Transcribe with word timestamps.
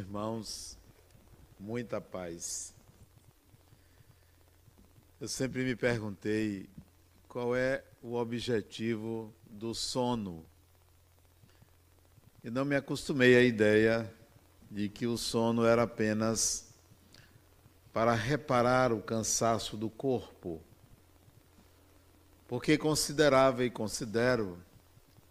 irmãos, 0.00 0.78
muita 1.58 2.00
paz. 2.00 2.74
Eu 5.20 5.28
sempre 5.28 5.62
me 5.62 5.76
perguntei 5.76 6.70
qual 7.28 7.54
é 7.54 7.84
o 8.02 8.14
objetivo 8.14 9.30
do 9.44 9.74
sono. 9.74 10.42
E 12.42 12.48
não 12.48 12.64
me 12.64 12.74
acostumei 12.74 13.36
à 13.36 13.42
ideia 13.42 14.10
de 14.70 14.88
que 14.88 15.06
o 15.06 15.18
sono 15.18 15.66
era 15.66 15.82
apenas 15.82 16.72
para 17.92 18.14
reparar 18.14 18.92
o 18.92 19.02
cansaço 19.02 19.76
do 19.76 19.90
corpo. 19.90 20.62
Porque 22.48 22.78
considerava 22.78 23.64
e 23.64 23.70
considero 23.70 24.58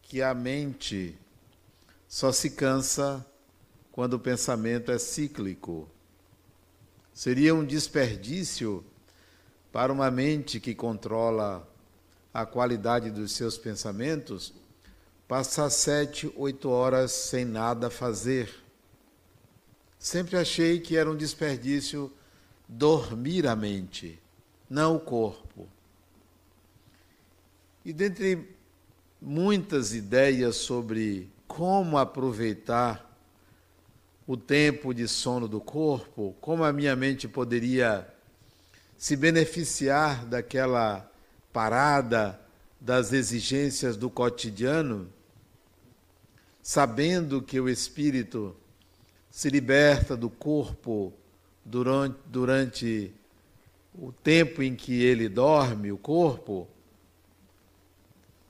que 0.03 0.21
a 0.21 0.35
mente 0.35 1.17
só 2.07 2.31
se 2.31 2.51
cansa 2.51 3.25
quando 3.99 4.13
o 4.13 4.19
pensamento 4.19 4.93
é 4.93 4.97
cíclico. 4.97 5.85
Seria 7.13 7.53
um 7.53 7.65
desperdício 7.65 8.81
para 9.73 9.91
uma 9.91 10.09
mente 10.09 10.57
que 10.57 10.73
controla 10.73 11.69
a 12.33 12.45
qualidade 12.45 13.11
dos 13.11 13.33
seus 13.33 13.57
pensamentos 13.57 14.53
passar 15.27 15.69
sete, 15.69 16.31
oito 16.37 16.69
horas 16.69 17.11
sem 17.11 17.43
nada 17.43 17.89
fazer. 17.89 18.49
Sempre 19.97 20.37
achei 20.37 20.79
que 20.79 20.95
era 20.95 21.11
um 21.11 21.17
desperdício 21.17 22.09
dormir 22.69 23.45
a 23.45 23.53
mente, 23.53 24.17
não 24.69 24.95
o 24.95 24.99
corpo. 25.01 25.67
E 27.83 27.91
dentre 27.91 28.55
muitas 29.21 29.93
ideias 29.93 30.55
sobre 30.55 31.29
como 31.45 31.97
aproveitar 31.97 33.08
o 34.29 34.37
tempo 34.37 34.93
de 34.93 35.07
sono 35.07 35.47
do 35.47 35.59
corpo, 35.59 36.35
como 36.39 36.63
a 36.63 36.71
minha 36.71 36.95
mente 36.95 37.27
poderia 37.27 38.07
se 38.95 39.15
beneficiar 39.15 40.23
daquela 40.23 41.11
parada 41.51 42.39
das 42.79 43.11
exigências 43.11 43.97
do 43.97 44.07
cotidiano, 44.07 45.11
sabendo 46.61 47.41
que 47.41 47.59
o 47.59 47.67
espírito 47.67 48.55
se 49.31 49.49
liberta 49.49 50.15
do 50.15 50.29
corpo 50.29 51.11
durante, 51.65 52.19
durante 52.27 53.11
o 53.95 54.11
tempo 54.11 54.61
em 54.61 54.75
que 54.75 55.01
ele 55.01 55.27
dorme, 55.27 55.91
o 55.91 55.97
corpo, 55.97 56.67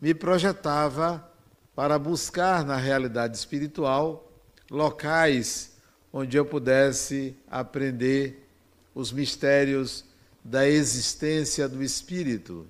me 0.02 0.14
projetava 0.14 1.26
para 1.74 1.98
buscar 1.98 2.66
na 2.66 2.76
realidade 2.76 3.38
espiritual 3.38 4.26
locais 4.70 5.69
onde 6.12 6.38
eu 6.38 6.46
pudesse 6.46 7.36
aprender 7.50 8.48
os 8.94 9.12
mistérios 9.12 10.04
da 10.44 10.68
existência 10.68 11.68
do 11.68 11.84
espírito. 11.84 12.66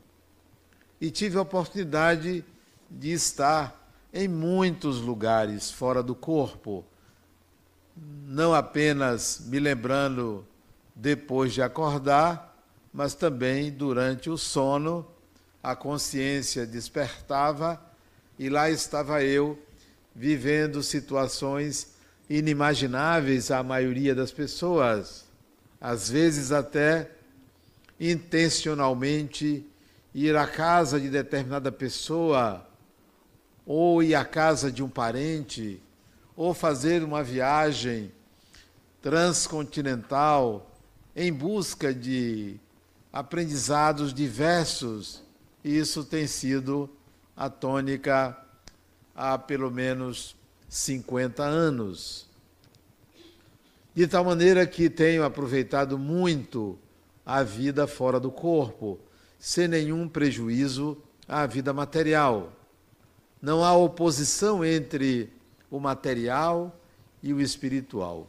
E 0.99 1.09
tive 1.09 1.37
a 1.37 1.41
oportunidade 1.41 2.43
de 2.89 3.11
estar 3.11 3.75
em 4.13 4.27
muitos 4.27 4.99
lugares 4.99 5.71
fora 5.71 6.01
do 6.01 6.15
corpo, 6.15 6.83
não 8.25 8.53
apenas 8.53 9.41
me 9.45 9.59
lembrando 9.59 10.45
depois 10.95 11.53
de 11.53 11.61
acordar, 11.61 12.57
mas 12.91 13.13
também 13.13 13.71
durante 13.71 14.29
o 14.29 14.37
sono, 14.37 15.05
a 15.61 15.75
consciência 15.75 16.65
despertava 16.65 17.79
e 18.37 18.49
lá 18.49 18.69
estava 18.69 19.23
eu 19.23 19.59
vivendo 20.15 20.81
situações 20.81 21.98
inimagináveis 22.29 23.49
à 23.49 23.63
maioria 23.63 24.13
das 24.13 24.31
pessoas, 24.31 25.25
às 25.81 26.09
vezes 26.09 26.51
até 26.51 27.09
intencionalmente 27.99 29.65
ir 30.13 30.35
à 30.35 30.45
casa 30.47 30.99
de 30.99 31.09
determinada 31.09 31.71
pessoa, 31.71 32.65
ou 33.65 34.03
ir 34.03 34.15
à 34.15 34.23
casa 34.23 34.71
de 34.71 34.83
um 34.83 34.89
parente, 34.89 35.81
ou 36.35 36.53
fazer 36.53 37.03
uma 37.03 37.23
viagem 37.23 38.11
transcontinental 39.01 40.71
em 41.15 41.33
busca 41.33 41.93
de 41.93 42.57
aprendizados 43.11 44.13
diversos. 44.13 45.23
Isso 45.63 46.03
tem 46.03 46.27
sido 46.27 46.89
a 47.35 47.49
tônica 47.49 48.37
há 49.15 49.37
pelo 49.37 49.69
menos 49.69 50.35
50 50.69 51.43
anos. 51.43 52.27
De 53.95 54.07
tal 54.07 54.23
maneira 54.23 54.65
que 54.67 54.89
tenho 54.89 55.23
aproveitado 55.23 55.97
muito 55.97 56.77
a 57.25 57.41
vida 57.41 57.87
fora 57.87 58.19
do 58.19 58.31
corpo, 58.31 58.99
sem 59.39 59.67
nenhum 59.67 60.07
prejuízo 60.07 60.97
à 61.27 61.45
vida 61.47 61.73
material. 61.73 62.53
Não 63.41 63.63
há 63.63 63.75
oposição 63.75 64.63
entre 64.63 65.33
o 65.71 65.79
material 65.79 66.79
e 67.21 67.33
o 67.33 67.41
espiritual. 67.41 68.27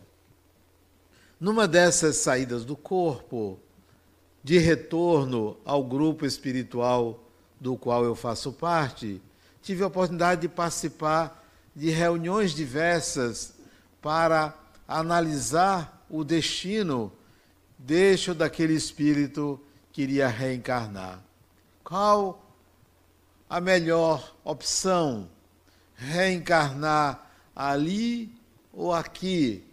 Numa 1.39 1.69
dessas 1.69 2.17
saídas 2.17 2.65
do 2.65 2.77
corpo, 2.77 3.59
de 4.43 4.59
retorno 4.59 5.57
ao 5.65 5.85
grupo 5.85 6.25
espiritual 6.25 7.23
do 7.61 7.77
qual 7.77 8.05
eu 8.05 8.15
faço 8.15 8.53
parte, 8.53 9.21
tive 9.63 9.83
a 9.83 9.89
oportunidade 9.89 10.43
de 10.43 10.49
participar 10.49 11.40
de 11.81 11.89
reuniões 11.89 12.53
diversas 12.53 13.55
para 14.03 14.55
analisar 14.87 16.05
o 16.11 16.23
destino 16.23 17.11
deixo 17.79 18.35
daquele 18.35 18.75
espírito 18.75 19.59
que 19.91 20.03
iria 20.03 20.29
reencarnar. 20.29 21.23
Qual 21.83 22.45
a 23.49 23.63
melhor 23.63 24.37
opção? 24.45 25.31
Reencarnar 25.95 27.27
ali 27.57 28.31
ou 28.75 28.93
aqui? 28.93 29.67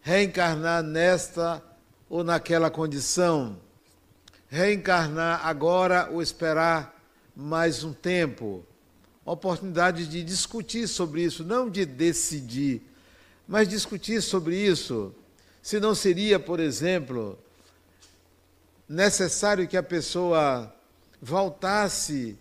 Reencarnar 0.00 0.82
nesta 0.82 1.62
ou 2.08 2.24
naquela 2.24 2.70
condição? 2.70 3.58
Reencarnar 4.48 5.46
agora 5.46 6.08
ou 6.10 6.22
esperar 6.22 6.98
mais 7.36 7.84
um 7.84 7.92
tempo? 7.92 8.64
Oportunidade 9.24 10.06
de 10.06 10.22
discutir 10.22 10.88
sobre 10.88 11.22
isso, 11.22 11.44
não 11.44 11.70
de 11.70 11.84
decidir, 11.86 12.82
mas 13.46 13.68
discutir 13.68 14.20
sobre 14.20 14.56
isso. 14.56 15.14
Se 15.62 15.78
não 15.78 15.94
seria, 15.94 16.40
por 16.40 16.58
exemplo, 16.58 17.38
necessário 18.88 19.68
que 19.68 19.76
a 19.76 19.82
pessoa 19.82 20.74
voltasse, 21.20 22.36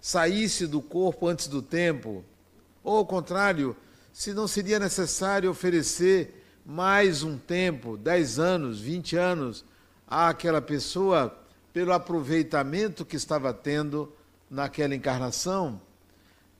saísse 0.00 0.66
do 0.66 0.80
corpo 0.80 1.28
antes 1.28 1.48
do 1.48 1.60
tempo, 1.60 2.24
ou 2.82 2.96
ao 2.96 3.06
contrário, 3.06 3.76
se 4.12 4.32
não 4.32 4.48
seria 4.48 4.78
necessário 4.78 5.50
oferecer 5.50 6.42
mais 6.64 7.22
um 7.22 7.36
tempo, 7.36 7.98
10 7.98 8.38
anos, 8.38 8.80
20 8.80 9.16
anos, 9.16 9.64
àquela 10.06 10.62
pessoa 10.62 11.36
pelo 11.72 11.92
aproveitamento 11.92 13.04
que 13.04 13.16
estava 13.16 13.52
tendo 13.52 14.10
naquela 14.48 14.94
encarnação 14.94 15.80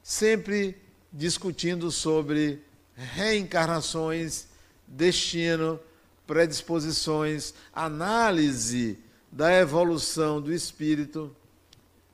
sempre 0.06 0.80
discutindo 1.12 1.90
sobre 1.90 2.62
reencarnações, 2.94 4.46
destino, 4.86 5.80
predisposições, 6.24 7.52
análise 7.72 9.00
da 9.32 9.52
evolução 9.52 10.40
do 10.40 10.52
espírito. 10.52 11.34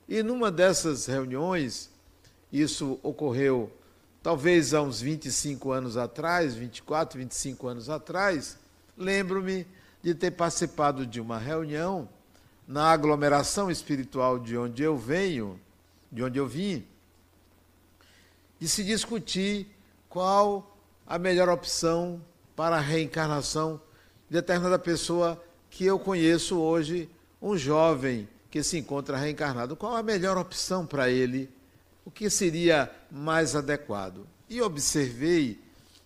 E 0.09 0.23
numa 0.23 0.51
dessas 0.51 1.05
reuniões, 1.05 1.91
isso 2.51 2.99
ocorreu 3.03 3.71
talvez 4.23 4.73
há 4.73 4.81
uns 4.81 4.99
25 4.99 5.71
anos 5.71 5.95
atrás, 5.95 6.55
24, 6.55 7.19
25 7.19 7.67
anos 7.67 7.89
atrás, 7.91 8.57
lembro-me 8.97 9.67
de 10.01 10.15
ter 10.15 10.31
participado 10.31 11.05
de 11.05 11.21
uma 11.21 11.37
reunião 11.37 12.09
na 12.67 12.85
aglomeração 12.85 13.69
espiritual 13.69 14.39
de 14.39 14.57
onde 14.57 14.81
eu 14.81 14.97
venho, 14.97 15.59
de 16.11 16.23
onde 16.23 16.39
eu 16.39 16.47
vim, 16.47 16.87
de 18.63 18.69
se 18.69 18.81
discutir 18.81 19.67
qual 20.07 20.77
a 21.05 21.19
melhor 21.19 21.49
opção 21.49 22.21
para 22.55 22.77
a 22.77 22.79
reencarnação 22.79 23.75
de 24.29 24.37
determinada 24.37 24.79
pessoa 24.79 25.43
que 25.69 25.83
eu 25.83 25.99
conheço 25.99 26.57
hoje, 26.57 27.09
um 27.41 27.57
jovem 27.57 28.25
que 28.49 28.63
se 28.63 28.77
encontra 28.77 29.17
reencarnado. 29.17 29.75
Qual 29.75 29.93
a 29.93 30.01
melhor 30.01 30.37
opção 30.37 30.85
para 30.85 31.09
ele? 31.09 31.49
O 32.05 32.09
que 32.09 32.29
seria 32.29 32.89
mais 33.11 33.53
adequado? 33.53 34.25
E 34.49 34.61
observei 34.61 35.59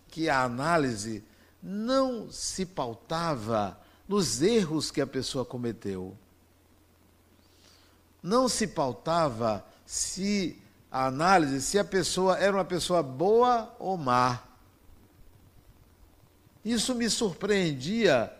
que 0.08 0.28
a 0.28 0.42
análise 0.42 1.22
não 1.62 2.28
se 2.28 2.66
pautava 2.66 3.78
nos 4.08 4.42
erros 4.42 4.90
que 4.90 5.00
a 5.00 5.06
pessoa 5.06 5.44
cometeu. 5.44 6.12
Não 8.20 8.48
se 8.48 8.66
pautava 8.66 9.64
se 9.86 10.60
a 10.90 11.06
análise 11.06 11.60
se 11.60 11.78
a 11.78 11.84
pessoa 11.84 12.38
era 12.38 12.56
uma 12.56 12.64
pessoa 12.64 13.02
boa 13.02 13.74
ou 13.78 13.96
má. 13.96 14.42
Isso 16.64 16.94
me 16.94 17.08
surpreendia, 17.08 18.32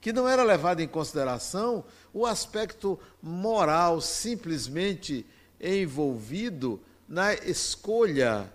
que 0.00 0.12
não 0.12 0.28
era 0.28 0.42
levado 0.42 0.80
em 0.80 0.88
consideração 0.88 1.84
o 2.12 2.26
aspecto 2.26 2.98
moral 3.22 4.00
simplesmente 4.00 5.26
envolvido 5.60 6.80
na 7.08 7.34
escolha 7.34 8.52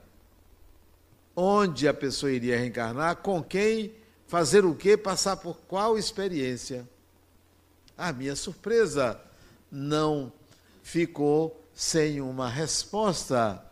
onde 1.35 1.87
a 1.87 1.93
pessoa 1.93 2.31
iria 2.31 2.57
reencarnar, 2.57 3.17
com 3.17 3.41
quem, 3.41 3.93
fazer 4.27 4.65
o 4.65 4.75
quê, 4.75 4.97
passar 4.97 5.37
por 5.37 5.57
qual 5.67 5.97
experiência. 5.97 6.87
A 7.97 8.11
minha 8.11 8.35
surpresa 8.35 9.19
não 9.71 10.31
ficou 10.83 11.58
sem 11.79 12.19
uma 12.19 12.49
resposta. 12.49 13.63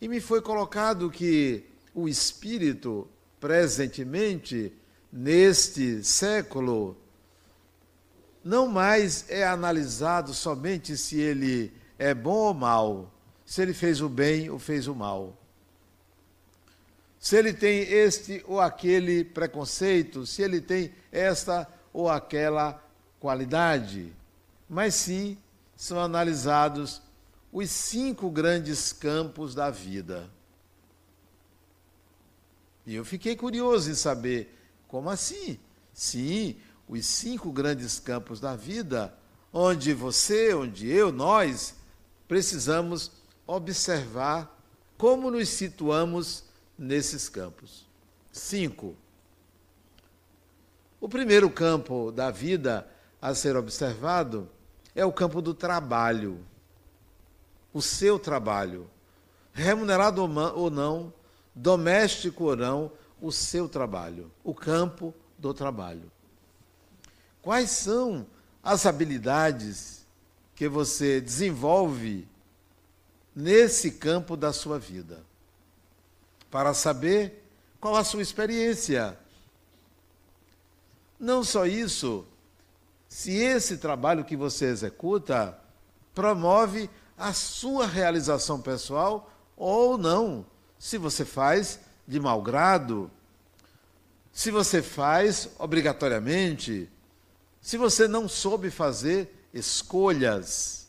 E 0.00 0.06
me 0.06 0.20
foi 0.20 0.40
colocado 0.40 1.10
que 1.10 1.64
o 1.92 2.08
espírito, 2.08 3.08
presentemente, 3.40 4.72
neste 5.12 6.04
século, 6.04 6.96
não 8.44 8.68
mais 8.68 9.28
é 9.28 9.44
analisado 9.44 10.32
somente 10.32 10.96
se 10.96 11.18
ele 11.18 11.72
é 11.98 12.14
bom 12.14 12.36
ou 12.36 12.54
mal, 12.54 13.12
se 13.44 13.62
ele 13.62 13.74
fez 13.74 14.00
o 14.00 14.08
bem 14.08 14.48
ou 14.48 14.56
fez 14.56 14.86
o 14.86 14.94
mal. 14.94 15.36
Se 17.18 17.36
ele 17.36 17.52
tem 17.52 17.80
este 17.80 18.44
ou 18.46 18.60
aquele 18.60 19.24
preconceito, 19.24 20.24
se 20.24 20.40
ele 20.40 20.60
tem 20.60 20.94
esta 21.10 21.68
ou 21.92 22.08
aquela 22.08 22.80
qualidade, 23.18 24.12
mas 24.68 24.94
sim 24.94 25.36
são 25.76 26.00
analisados 26.00 27.02
os 27.52 27.70
cinco 27.70 28.30
grandes 28.30 28.92
campos 28.92 29.54
da 29.54 29.70
vida. 29.70 30.28
E 32.86 32.94
eu 32.94 33.04
fiquei 33.04 33.36
curioso 33.36 33.90
em 33.90 33.94
saber 33.94 34.56
como 34.88 35.10
assim? 35.10 35.58
Sim, 35.92 36.56
os 36.88 37.04
cinco 37.04 37.52
grandes 37.52 37.98
campos 37.98 38.40
da 38.40 38.54
vida, 38.54 39.16
onde 39.52 39.92
você, 39.92 40.54
onde 40.54 40.88
eu, 40.88 41.12
nós 41.12 41.74
precisamos 42.28 43.10
observar 43.46 44.54
como 44.96 45.30
nos 45.30 45.48
situamos 45.48 46.44
nesses 46.78 47.28
campos. 47.28 47.86
Cinco. 48.32 48.94
O 51.00 51.08
primeiro 51.08 51.50
campo 51.50 52.10
da 52.10 52.30
vida 52.30 52.88
a 53.20 53.34
ser 53.34 53.56
observado 53.56 54.48
é 54.96 55.04
o 55.04 55.12
campo 55.12 55.42
do 55.42 55.52
trabalho. 55.52 56.40
O 57.72 57.82
seu 57.82 58.18
trabalho. 58.18 58.90
Remunerado 59.52 60.22
ou 60.22 60.70
não, 60.70 61.12
doméstico 61.54 62.44
ou 62.44 62.56
não, 62.56 62.90
o 63.20 63.30
seu 63.30 63.68
trabalho. 63.68 64.32
O 64.42 64.54
campo 64.54 65.14
do 65.38 65.52
trabalho. 65.52 66.10
Quais 67.42 67.70
são 67.70 68.26
as 68.62 68.86
habilidades 68.86 70.06
que 70.54 70.66
você 70.66 71.20
desenvolve 71.20 72.26
nesse 73.34 73.90
campo 73.92 74.34
da 74.34 74.50
sua 74.50 74.78
vida? 74.78 75.22
Para 76.50 76.72
saber 76.72 77.44
qual 77.78 77.96
a 77.96 78.04
sua 78.04 78.22
experiência. 78.22 79.18
Não 81.20 81.44
só 81.44 81.66
isso, 81.66 82.26
se 83.16 83.32
esse 83.32 83.78
trabalho 83.78 84.26
que 84.26 84.36
você 84.36 84.66
executa 84.66 85.58
promove 86.14 86.90
a 87.16 87.32
sua 87.32 87.86
realização 87.86 88.60
pessoal 88.60 89.32
ou 89.56 89.96
não. 89.96 90.44
Se 90.78 90.98
você 90.98 91.24
faz 91.24 91.80
de 92.06 92.20
mau 92.20 92.42
grado, 92.42 93.10
se 94.30 94.50
você 94.50 94.82
faz 94.82 95.48
obrigatoriamente, 95.58 96.90
se 97.58 97.78
você 97.78 98.06
não 98.06 98.28
soube 98.28 98.70
fazer 98.70 99.48
escolhas, 99.50 100.86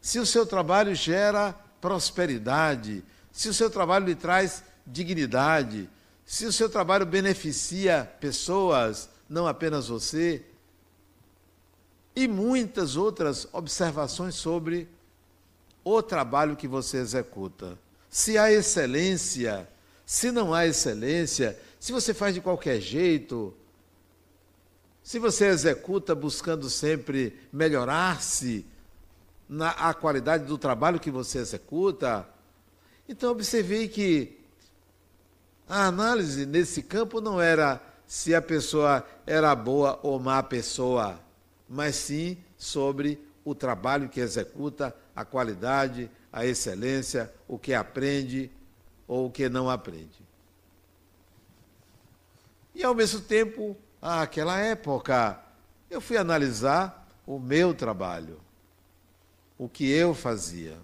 se 0.00 0.18
o 0.18 0.24
seu 0.24 0.46
trabalho 0.46 0.94
gera 0.94 1.52
prosperidade, 1.82 3.04
se 3.30 3.50
o 3.50 3.52
seu 3.52 3.68
trabalho 3.68 4.06
lhe 4.06 4.14
traz 4.14 4.64
dignidade, 4.86 5.86
se 6.24 6.46
o 6.46 6.52
seu 6.52 6.70
trabalho 6.70 7.04
beneficia 7.04 8.10
pessoas, 8.20 9.10
não 9.28 9.46
apenas 9.46 9.88
você, 9.88 10.42
e 12.14 12.28
muitas 12.28 12.96
outras 12.96 13.48
observações 13.52 14.34
sobre 14.34 14.88
o 15.82 16.02
trabalho 16.02 16.56
que 16.56 16.68
você 16.68 16.98
executa. 16.98 17.78
Se 18.08 18.38
há 18.38 18.50
excelência, 18.52 19.68
se 20.06 20.30
não 20.30 20.54
há 20.54 20.66
excelência, 20.66 21.58
se 21.80 21.92
você 21.92 22.14
faz 22.14 22.34
de 22.34 22.40
qualquer 22.40 22.80
jeito, 22.80 23.54
se 25.02 25.18
você 25.18 25.46
executa 25.46 26.14
buscando 26.14 26.70
sempre 26.70 27.38
melhorar-se 27.52 28.64
na 29.48 29.70
a 29.70 29.92
qualidade 29.92 30.44
do 30.44 30.56
trabalho 30.56 30.98
que 30.98 31.10
você 31.10 31.38
executa, 31.38 32.26
então 33.06 33.30
observei 33.30 33.88
que 33.88 34.40
a 35.68 35.86
análise 35.86 36.46
nesse 36.46 36.82
campo 36.82 37.20
não 37.20 37.40
era 37.40 37.82
se 38.06 38.34
a 38.34 38.40
pessoa 38.40 39.04
era 39.26 39.54
boa 39.54 39.98
ou 40.02 40.18
má 40.18 40.42
pessoa, 40.42 41.20
mas 41.68 41.96
sim 41.96 42.38
sobre 42.56 43.18
o 43.44 43.54
trabalho 43.54 44.08
que 44.08 44.20
executa, 44.20 44.94
a 45.14 45.24
qualidade, 45.24 46.10
a 46.32 46.44
excelência, 46.44 47.32
o 47.46 47.58
que 47.58 47.74
aprende 47.74 48.50
ou 49.06 49.26
o 49.26 49.30
que 49.30 49.48
não 49.48 49.68
aprende. 49.68 50.24
E 52.74 52.82
ao 52.82 52.94
mesmo 52.94 53.20
tempo, 53.20 53.76
àquela 54.00 54.58
época, 54.58 55.40
eu 55.88 56.00
fui 56.00 56.16
analisar 56.16 57.08
o 57.26 57.38
meu 57.38 57.72
trabalho, 57.72 58.40
o 59.56 59.68
que 59.68 59.88
eu 59.88 60.14
fazia. 60.14 60.76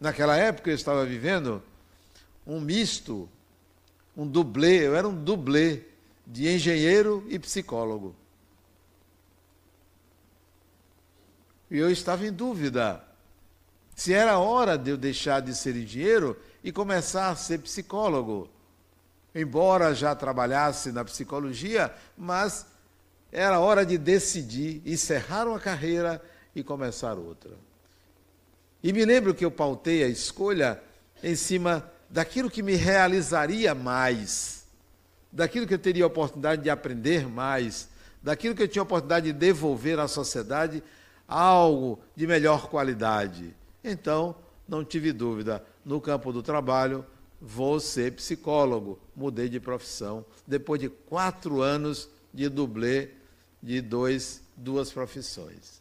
Naquela 0.00 0.36
época 0.36 0.70
eu 0.70 0.74
estava 0.74 1.04
vivendo 1.04 1.62
um 2.46 2.60
misto, 2.60 3.28
um 4.16 4.26
dublê, 4.26 4.86
eu 4.86 4.96
era 4.96 5.06
um 5.06 5.14
dublê 5.14 5.82
de 6.26 6.48
engenheiro 6.48 7.24
e 7.28 7.38
psicólogo. 7.38 8.14
E 11.70 11.78
eu 11.78 11.90
estava 11.90 12.26
em 12.26 12.32
dúvida 12.32 13.02
se 13.94 14.12
era 14.12 14.38
hora 14.38 14.76
de 14.76 14.90
eu 14.90 14.96
deixar 14.96 15.40
de 15.40 15.54
ser 15.54 15.74
engenheiro 15.76 16.36
e 16.62 16.70
começar 16.70 17.30
a 17.30 17.36
ser 17.36 17.58
psicólogo 17.58 18.50
embora 19.36 19.94
já 19.94 20.14
trabalhasse 20.14 20.90
na 20.90 21.04
psicologia, 21.04 21.92
mas 22.16 22.66
era 23.30 23.60
hora 23.60 23.84
de 23.84 23.98
decidir, 23.98 24.80
encerrar 24.86 25.46
uma 25.46 25.60
carreira 25.60 26.22
e 26.54 26.64
começar 26.64 27.18
outra. 27.18 27.50
E 28.82 28.94
me 28.94 29.04
lembro 29.04 29.34
que 29.34 29.44
eu 29.44 29.50
pautei 29.50 30.02
a 30.02 30.08
escolha 30.08 30.80
em 31.22 31.36
cima 31.36 31.84
daquilo 32.08 32.48
que 32.48 32.62
me 32.62 32.76
realizaria 32.76 33.74
mais, 33.74 34.64
daquilo 35.30 35.66
que 35.66 35.74
eu 35.74 35.78
teria 35.78 36.06
oportunidade 36.06 36.62
de 36.62 36.70
aprender 36.70 37.28
mais, 37.28 37.90
daquilo 38.22 38.54
que 38.54 38.62
eu 38.62 38.68
tinha 38.68 38.82
oportunidade 38.82 39.26
de 39.26 39.38
devolver 39.38 39.98
à 39.98 40.08
sociedade 40.08 40.82
algo 41.26 41.98
de 42.14 42.26
melhor 42.26 42.68
qualidade. 42.68 43.54
Então, 43.82 44.34
não 44.68 44.84
tive 44.84 45.12
dúvida, 45.12 45.64
no 45.84 46.00
campo 46.00 46.32
do 46.32 46.42
trabalho, 46.42 47.04
vou 47.40 47.78
ser 47.78 48.12
psicólogo. 48.14 48.98
Mudei 49.14 49.48
de 49.48 49.60
profissão. 49.60 50.24
Depois 50.46 50.80
de 50.80 50.88
quatro 50.88 51.62
anos 51.62 52.08
de 52.32 52.48
dublê 52.48 53.10
de 53.62 53.80
dois, 53.80 54.42
duas 54.56 54.92
profissões. 54.92 55.80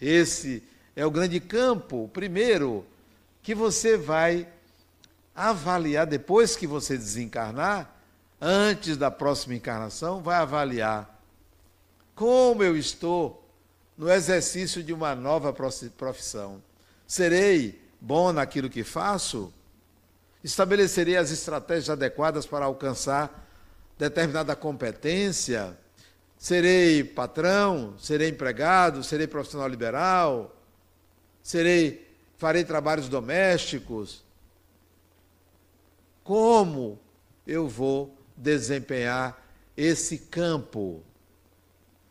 Esse 0.00 0.62
é 0.94 1.04
o 1.04 1.10
grande 1.10 1.40
campo, 1.40 2.08
primeiro, 2.12 2.84
que 3.42 3.54
você 3.54 3.96
vai 3.96 4.48
avaliar 5.34 6.06
depois 6.06 6.56
que 6.56 6.66
você 6.66 6.96
desencarnar, 6.96 7.94
antes 8.40 8.96
da 8.96 9.10
próxima 9.10 9.54
encarnação, 9.54 10.20
vai 10.20 10.36
avaliar 10.36 11.16
como 12.14 12.64
eu 12.64 12.76
estou 12.76 13.47
no 13.98 14.10
exercício 14.10 14.82
de 14.82 14.94
uma 14.94 15.14
nova 15.14 15.52
profissão. 15.52 16.62
Serei 17.06 17.82
bom 18.00 18.32
naquilo 18.32 18.70
que 18.70 18.84
faço? 18.84 19.52
estabelecerei 20.42 21.16
as 21.16 21.30
estratégias 21.30 21.90
adequadas 21.90 22.46
para 22.46 22.64
alcançar 22.64 23.46
determinada 23.98 24.54
competência, 24.54 25.76
serei 26.38 27.02
patrão, 27.02 27.94
serei 27.98 28.28
empregado, 28.28 29.02
serei 29.02 29.26
profissional 29.26 29.68
liberal, 29.68 30.54
serei 31.42 32.06
farei 32.36 32.64
trabalhos 32.64 33.08
domésticos. 33.08 34.22
Como 36.22 37.00
eu 37.46 37.66
vou 37.66 38.16
desempenhar 38.36 39.44
esse 39.76 40.18
campo 40.18 41.02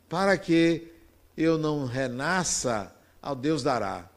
para 0.10 0.38
que 0.38 0.92
eu 1.38 1.58
não 1.58 1.86
renasça 1.86 2.92
ao 3.22 3.36
Deus 3.36 3.62
dará. 3.62 4.10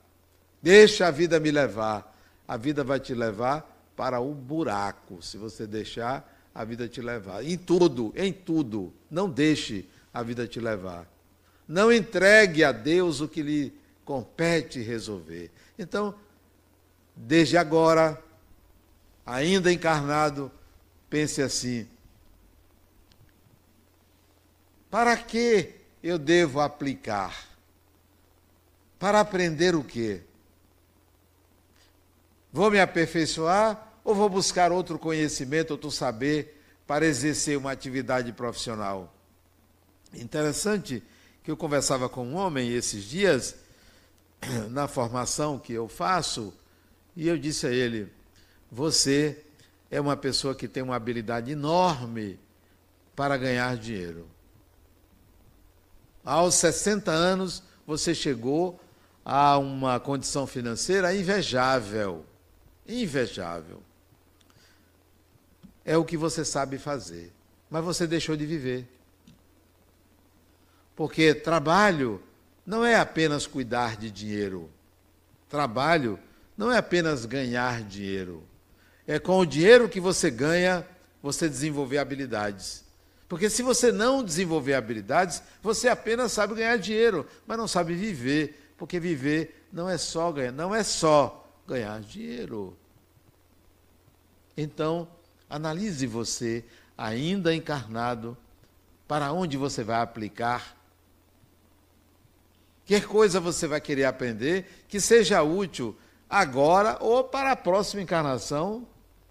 Deixa 0.63 1.07
a 1.07 1.11
vida 1.11 1.39
me 1.39 1.51
levar. 1.51 2.17
A 2.49 2.57
vida 2.57 2.83
vai 2.83 2.99
te 2.99 3.15
levar 3.15 3.67
para 3.95 4.19
o 4.19 4.35
buraco, 4.35 5.23
se 5.23 5.37
você 5.37 5.67
deixar 5.67 6.27
a 6.55 6.65
vida 6.65 6.89
te 6.89 7.01
levar. 7.01 7.45
Em 7.45 7.57
tudo, 7.57 8.13
em 8.17 8.33
tudo. 8.33 8.93
Não 9.11 9.29
deixe 9.29 9.87
a 10.13 10.23
vida 10.23 10.47
te 10.47 10.59
levar. 10.59 11.07
Não 11.69 11.93
entregue 11.93 12.65
a 12.65 12.73
Deus 12.73 13.21
o 13.21 13.29
que 13.29 13.43
lhe 13.43 13.73
compete 14.05 14.81
resolver. 14.81 15.51
Então, 15.79 16.15
desde 17.15 17.57
agora, 17.57 18.21
ainda 19.25 19.73
encarnado, 19.73 20.51
pense 21.09 21.41
assim: 21.41 21.87
para 24.91 25.17
que 25.17 25.80
eu 26.03 26.19
devo 26.19 26.61
aplicar? 26.61 27.49
Para 28.99 29.21
aprender 29.21 29.75
o 29.75 29.83
quê? 29.83 30.23
Vou 32.53 32.71
me 32.71 32.81
aperfeiçoar 32.81 33.95
ou 34.05 34.15
vou 34.15 34.29
buscar 34.29 34.73
outro 34.73 34.99
conhecimento, 34.99 35.71
outro 35.71 35.91
saber 35.91 36.61
para 36.87 37.07
exercer 37.07 37.57
uma 37.57 37.71
atividade 37.71 38.33
profissional? 38.33 39.15
Interessante 40.13 41.03
que 41.45 41.51
eu 41.51 41.57
conversava 41.57 42.09
com 42.09 42.27
um 42.27 42.35
homem 42.35 42.73
esses 42.73 43.05
dias, 43.05 43.55
na 44.71 44.89
formação 44.89 45.59
que 45.59 45.73
eu 45.73 45.89
faço, 45.89 46.53
e 47.17 47.29
eu 47.29 47.39
disse 47.39 47.67
a 47.67 47.71
ele: 47.71 48.13
Você 48.71 49.45
é 49.91 50.01
uma 50.01 50.17
pessoa 50.17 50.55
que 50.55 50.69
tem 50.69 50.83
uma 50.83 50.97
habilidade 50.97 51.53
enorme 51.53 52.39
para 53.15 53.37
ganhar 53.37 53.77
dinheiro. 53.77 54.29
Aos 56.25 56.55
60 56.57 57.11
anos, 57.11 57.63
você 57.87 58.15
chegou 58.15 58.81
a 59.25 59.59
uma 59.59 59.99
condição 59.99 60.47
financeira 60.47 61.15
invejável. 61.15 62.25
Invejável. 62.87 63.83
É 65.85 65.97
o 65.97 66.05
que 66.05 66.17
você 66.17 66.45
sabe 66.45 66.79
fazer, 66.79 67.33
mas 67.71 67.85
você 67.85 68.07
deixou 68.07 68.37
de 68.37 68.47
viver. 68.47 68.87
Porque 70.95 71.35
trabalho 71.35 72.23
não 72.67 72.85
é 72.85 72.97
apenas 72.97 73.47
cuidar 73.47 73.97
de 73.97 74.11
dinheiro. 74.11 74.71
Trabalho 75.49 76.19
não 76.57 76.71
é 76.71 76.77
apenas 76.77 77.25
ganhar 77.25 77.83
dinheiro. 77.83 78.45
É 79.07 79.19
com 79.19 79.39
o 79.39 79.47
dinheiro 79.47 79.89
que 79.89 79.99
você 79.99 80.31
ganha, 80.31 80.87
você 81.23 81.49
desenvolver 81.49 81.99
habilidades. 81.99 82.85
Porque 83.31 83.49
se 83.49 83.63
você 83.63 83.93
não 83.93 84.25
desenvolver 84.25 84.75
habilidades, 84.75 85.41
você 85.63 85.89
apenas 85.89 86.33
sabe 86.33 86.57
ganhar 86.57 86.77
dinheiro, 86.79 87.25
mas 87.47 87.57
não 87.57 87.69
sabe 87.69 87.95
viver, 87.95 88.75
porque 88.77 88.99
viver 88.99 89.69
não 89.73 89.89
é 89.89 89.97
só 89.97 90.33
ganhar, 90.33 90.51
não 90.51 90.75
é 90.75 90.83
só 90.83 91.49
ganhar 91.65 92.01
dinheiro. 92.01 92.77
Então, 94.57 95.07
analise 95.49 96.09
você, 96.09 96.65
ainda 96.99 97.55
encarnado, 97.55 98.37
para 99.07 99.33
onde 99.33 99.57
você 99.57 99.85
vai 99.85 100.01
aplicar. 100.01 100.77
Que 102.85 103.01
coisa 103.01 103.39
você 103.39 103.69
vai 103.69 103.81
querer 103.81 104.07
aprender 104.07 104.85
que 104.89 105.01
seja 105.01 105.41
útil 105.41 105.97
agora 106.29 106.99
ou 107.01 107.23
para 107.23 107.53
a 107.53 107.57
próxima 107.57 108.03
encarnação, 108.03 108.89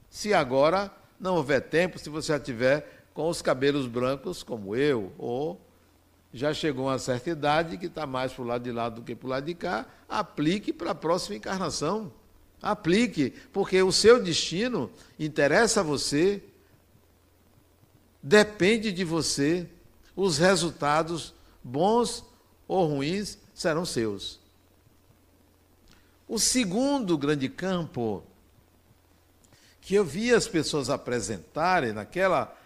se 0.10 0.34
agora 0.34 0.90
não 1.20 1.36
houver 1.36 1.64
tempo, 1.64 2.00
se 2.00 2.10
você 2.10 2.32
já 2.32 2.40
tiver 2.40 2.99
com 3.20 3.28
os 3.28 3.42
cabelos 3.42 3.86
brancos, 3.86 4.44
como 4.44 4.78
eu, 4.78 5.12
ou 5.18 5.60
já 6.34 6.54
chegou 6.54 6.88
a 6.88 6.94
uma 6.94 7.00
certa 7.00 7.32
idade 7.32 7.78
que 7.78 7.88
está 7.88 8.08
mais 8.08 8.32
para 8.32 8.42
o 8.42 8.48
lado 8.48 8.64
de 8.64 8.72
lá 8.72 8.88
do 8.88 9.02
que 9.02 9.14
para 9.14 9.28
o 9.28 9.30
lado 9.30 9.46
de 9.46 9.54
cá, 9.54 9.86
aplique 10.08 10.72
para 10.72 10.92
a 10.92 10.96
próxima 10.96 11.36
encarnação. 11.36 12.14
Aplique, 12.62 13.32
porque 13.52 13.84
o 13.84 13.92
seu 13.92 14.24
destino 14.24 14.90
interessa 15.20 15.82
a 15.82 15.84
você, 15.84 16.42
depende 18.24 18.90
de 18.90 19.04
você, 19.04 19.68
os 20.16 20.38
resultados, 20.38 21.34
bons 21.62 22.24
ou 22.70 22.88
ruins, 22.88 23.38
serão 23.54 23.84
seus. 23.84 24.40
O 26.26 26.40
segundo 26.40 27.18
grande 27.18 27.50
campo 27.50 28.24
que 29.82 29.96
eu 29.96 30.06
vi 30.06 30.34
as 30.34 30.48
pessoas 30.48 30.90
apresentarem 30.90 31.92
naquela 31.92 32.58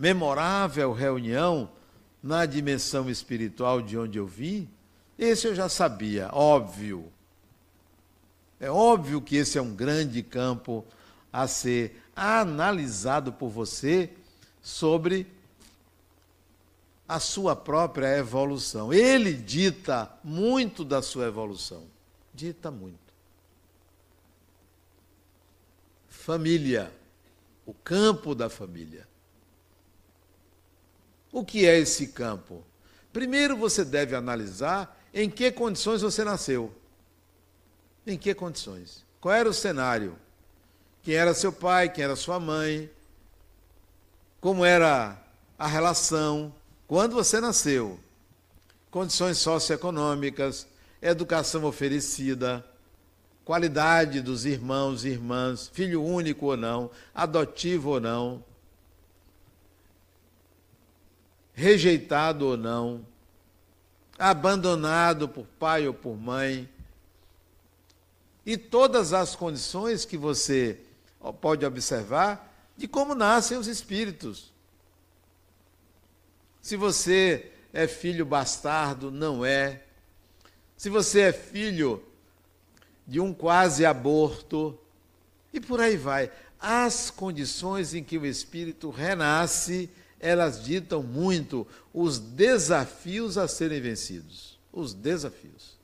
memorável 0.00 0.94
reunião 0.94 1.70
na 2.22 2.46
dimensão 2.46 3.10
espiritual 3.10 3.82
de 3.82 3.98
onde 3.98 4.18
eu 4.18 4.26
vim, 4.26 4.66
esse 5.18 5.46
eu 5.46 5.54
já 5.54 5.68
sabia, 5.68 6.30
óbvio. 6.32 7.12
É 8.58 8.70
óbvio 8.70 9.20
que 9.20 9.36
esse 9.36 9.58
é 9.58 9.62
um 9.62 9.74
grande 9.74 10.22
campo 10.22 10.86
a 11.30 11.46
ser 11.46 12.02
analisado 12.16 13.30
por 13.30 13.50
você 13.50 14.10
sobre 14.62 15.26
a 17.06 17.20
sua 17.20 17.54
própria 17.54 18.16
evolução. 18.16 18.92
Ele 18.94 19.34
dita 19.34 20.10
muito 20.24 20.82
da 20.82 21.02
sua 21.02 21.26
evolução. 21.26 21.84
Dita 22.32 22.70
muito. 22.70 22.98
Família, 26.08 26.90
o 27.66 27.74
campo 27.74 28.34
da 28.34 28.48
família. 28.48 29.09
O 31.32 31.44
que 31.44 31.66
é 31.66 31.78
esse 31.78 32.08
campo? 32.08 32.64
Primeiro 33.12 33.56
você 33.56 33.84
deve 33.84 34.14
analisar 34.14 34.98
em 35.12 35.28
que 35.28 35.50
condições 35.50 36.02
você 36.02 36.24
nasceu. 36.24 36.72
Em 38.06 38.16
que 38.16 38.34
condições? 38.34 39.04
Qual 39.20 39.34
era 39.34 39.48
o 39.48 39.54
cenário? 39.54 40.16
Quem 41.02 41.14
era 41.14 41.34
seu 41.34 41.52
pai, 41.52 41.88
quem 41.88 42.04
era 42.04 42.16
sua 42.16 42.38
mãe? 42.38 42.90
Como 44.40 44.64
era 44.64 45.20
a 45.58 45.66
relação 45.66 46.52
quando 46.86 47.14
você 47.14 47.40
nasceu? 47.40 47.98
Condições 48.90 49.38
socioeconômicas, 49.38 50.66
educação 51.00 51.64
oferecida, 51.64 52.64
qualidade 53.44 54.20
dos 54.20 54.44
irmãos 54.44 55.04
e 55.04 55.08
irmãs, 55.08 55.70
filho 55.72 56.02
único 56.02 56.46
ou 56.46 56.56
não, 56.56 56.90
adotivo 57.14 57.90
ou 57.90 58.00
não, 58.00 58.44
rejeitado 61.60 62.46
ou 62.46 62.56
não, 62.56 63.06
abandonado 64.18 65.28
por 65.28 65.46
pai 65.58 65.86
ou 65.86 65.92
por 65.92 66.16
mãe, 66.16 66.68
e 68.44 68.56
todas 68.56 69.12
as 69.12 69.36
condições 69.36 70.06
que 70.06 70.16
você 70.16 70.80
pode 71.40 71.64
observar 71.64 72.50
de 72.76 72.88
como 72.88 73.14
nascem 73.14 73.58
os 73.58 73.66
espíritos. 73.66 74.50
Se 76.62 76.76
você 76.76 77.52
é 77.72 77.86
filho 77.86 78.24
bastardo, 78.24 79.10
não 79.10 79.44
é. 79.44 79.82
Se 80.78 80.88
você 80.88 81.20
é 81.20 81.32
filho 81.32 82.02
de 83.06 83.20
um 83.20 83.34
quase 83.34 83.84
aborto, 83.84 84.78
e 85.52 85.60
por 85.60 85.78
aí 85.78 85.96
vai. 85.96 86.32
As 86.58 87.10
condições 87.10 87.92
em 87.94 88.02
que 88.02 88.16
o 88.16 88.24
espírito 88.24 88.88
renasce 88.88 89.90
elas 90.20 90.62
ditam 90.62 91.02
muito 91.02 91.66
os 91.92 92.18
desafios 92.18 93.38
a 93.38 93.48
serem 93.48 93.80
vencidos. 93.80 94.58
Os 94.72 94.92
desafios. 94.92 95.78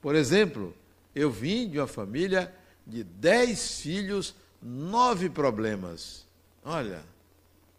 Por 0.00 0.16
exemplo, 0.16 0.74
eu 1.14 1.30
vim 1.30 1.68
de 1.68 1.78
uma 1.78 1.86
família 1.86 2.52
de 2.86 3.04
dez 3.04 3.80
filhos, 3.80 4.34
nove 4.60 5.30
problemas. 5.30 6.26
Olha, 6.64 7.04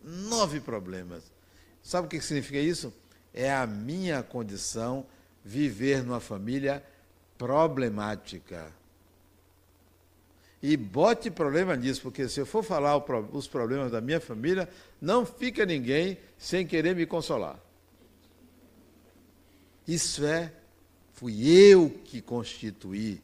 nove 0.01 0.61
problemas. 0.61 1.23
Sabe 1.83 2.07
o 2.07 2.09
que 2.09 2.21
significa 2.21 2.59
isso? 2.59 2.93
É 3.33 3.53
a 3.53 3.67
minha 3.67 4.23
condição 4.23 5.05
viver 5.43 6.01
numa 6.03 6.21
família 6.21 6.81
problemática. 7.37 8.71
E 10.63 10.77
bote 10.77 11.29
problema 11.29 11.75
nisso, 11.75 12.01
porque 12.01 12.29
se 12.29 12.39
eu 12.39 12.45
for 12.45 12.63
falar 12.63 12.95
os 13.33 13.49
problemas 13.49 13.91
da 13.91 13.99
minha 13.99 14.21
família, 14.21 14.69
não 15.01 15.25
fica 15.25 15.65
ninguém 15.65 16.17
sem 16.37 16.65
querer 16.65 16.95
me 16.95 17.05
consolar. 17.05 17.59
Isso 19.85 20.25
é, 20.25 20.53
fui 21.11 21.45
eu 21.49 21.89
que 22.05 22.21
constituí. 22.21 23.21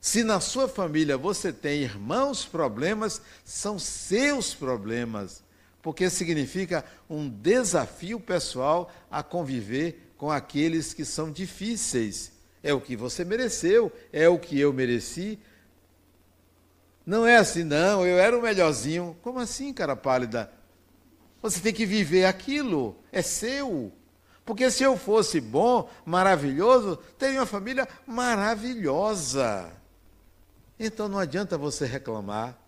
Se 0.00 0.22
na 0.22 0.38
sua 0.38 0.68
família 0.68 1.18
você 1.18 1.52
tem 1.52 1.82
irmãos 1.82 2.44
problemas, 2.44 3.20
são 3.44 3.76
seus 3.76 4.54
problemas, 4.54 5.42
porque 5.82 6.08
significa 6.08 6.84
um 7.10 7.28
desafio 7.28 8.20
pessoal 8.20 8.92
a 9.10 9.24
conviver 9.24 10.12
com 10.16 10.30
aqueles 10.30 10.94
que 10.94 11.04
são 11.04 11.32
difíceis. 11.32 12.30
É 12.62 12.72
o 12.72 12.80
que 12.80 12.94
você 12.94 13.24
mereceu, 13.24 13.90
é 14.12 14.28
o 14.28 14.38
que 14.38 14.60
eu 14.60 14.72
mereci, 14.72 15.36
não 17.06 17.26
é 17.26 17.36
assim, 17.36 17.64
não, 17.64 18.06
eu 18.06 18.18
era 18.18 18.36
o 18.36 18.42
melhorzinho. 18.42 19.16
Como 19.22 19.38
assim, 19.38 19.72
cara 19.72 19.94
pálida? 19.94 20.50
Você 21.42 21.60
tem 21.60 21.74
que 21.74 21.84
viver 21.84 22.24
aquilo, 22.24 22.96
é 23.12 23.20
seu. 23.20 23.92
Porque 24.44 24.70
se 24.70 24.82
eu 24.82 24.96
fosse 24.96 25.40
bom, 25.40 25.90
maravilhoso, 26.04 26.96
teria 27.18 27.40
uma 27.40 27.46
família 27.46 27.86
maravilhosa. 28.06 29.70
Então 30.78 31.08
não 31.08 31.18
adianta 31.18 31.58
você 31.58 31.84
reclamar 31.84 32.58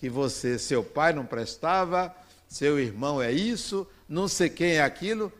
que 0.00 0.08
você, 0.08 0.58
seu 0.58 0.82
pai 0.82 1.12
não 1.12 1.24
prestava, 1.24 2.14
seu 2.48 2.78
irmão 2.78 3.22
é 3.22 3.32
isso, 3.32 3.86
não 4.08 4.26
sei 4.26 4.48
quem 4.48 4.74
é 4.74 4.82
aquilo, 4.82 5.32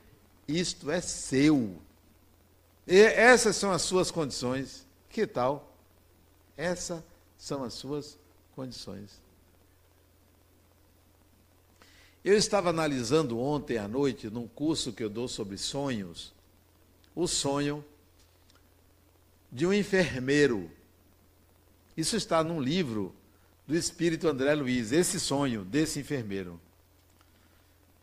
isto 0.46 0.90
é 0.90 1.00
seu. 1.00 1.76
E 2.86 3.00
essas 3.00 3.56
são 3.56 3.72
as 3.72 3.82
suas 3.82 4.10
condições. 4.10 4.86
Que 5.10 5.26
tal? 5.26 5.76
Essas 6.56 7.02
são 7.36 7.64
as 7.64 7.74
suas 7.74 8.04
condições. 8.04 8.23
Eu 12.24 12.36
estava 12.36 12.70
analisando 12.70 13.38
ontem 13.38 13.76
à 13.76 13.86
noite, 13.86 14.30
num 14.30 14.48
curso 14.48 14.92
que 14.92 15.04
eu 15.04 15.10
dou 15.10 15.28
sobre 15.28 15.58
sonhos, 15.58 16.32
o 17.14 17.26
sonho 17.26 17.84
de 19.52 19.66
um 19.66 19.72
enfermeiro. 19.72 20.70
Isso 21.96 22.16
está 22.16 22.42
num 22.42 22.60
livro 22.60 23.14
do 23.66 23.76
espírito 23.76 24.26
André 24.26 24.54
Luiz, 24.54 24.90
esse 24.90 25.20
sonho 25.20 25.64
desse 25.64 26.00
enfermeiro. 26.00 26.60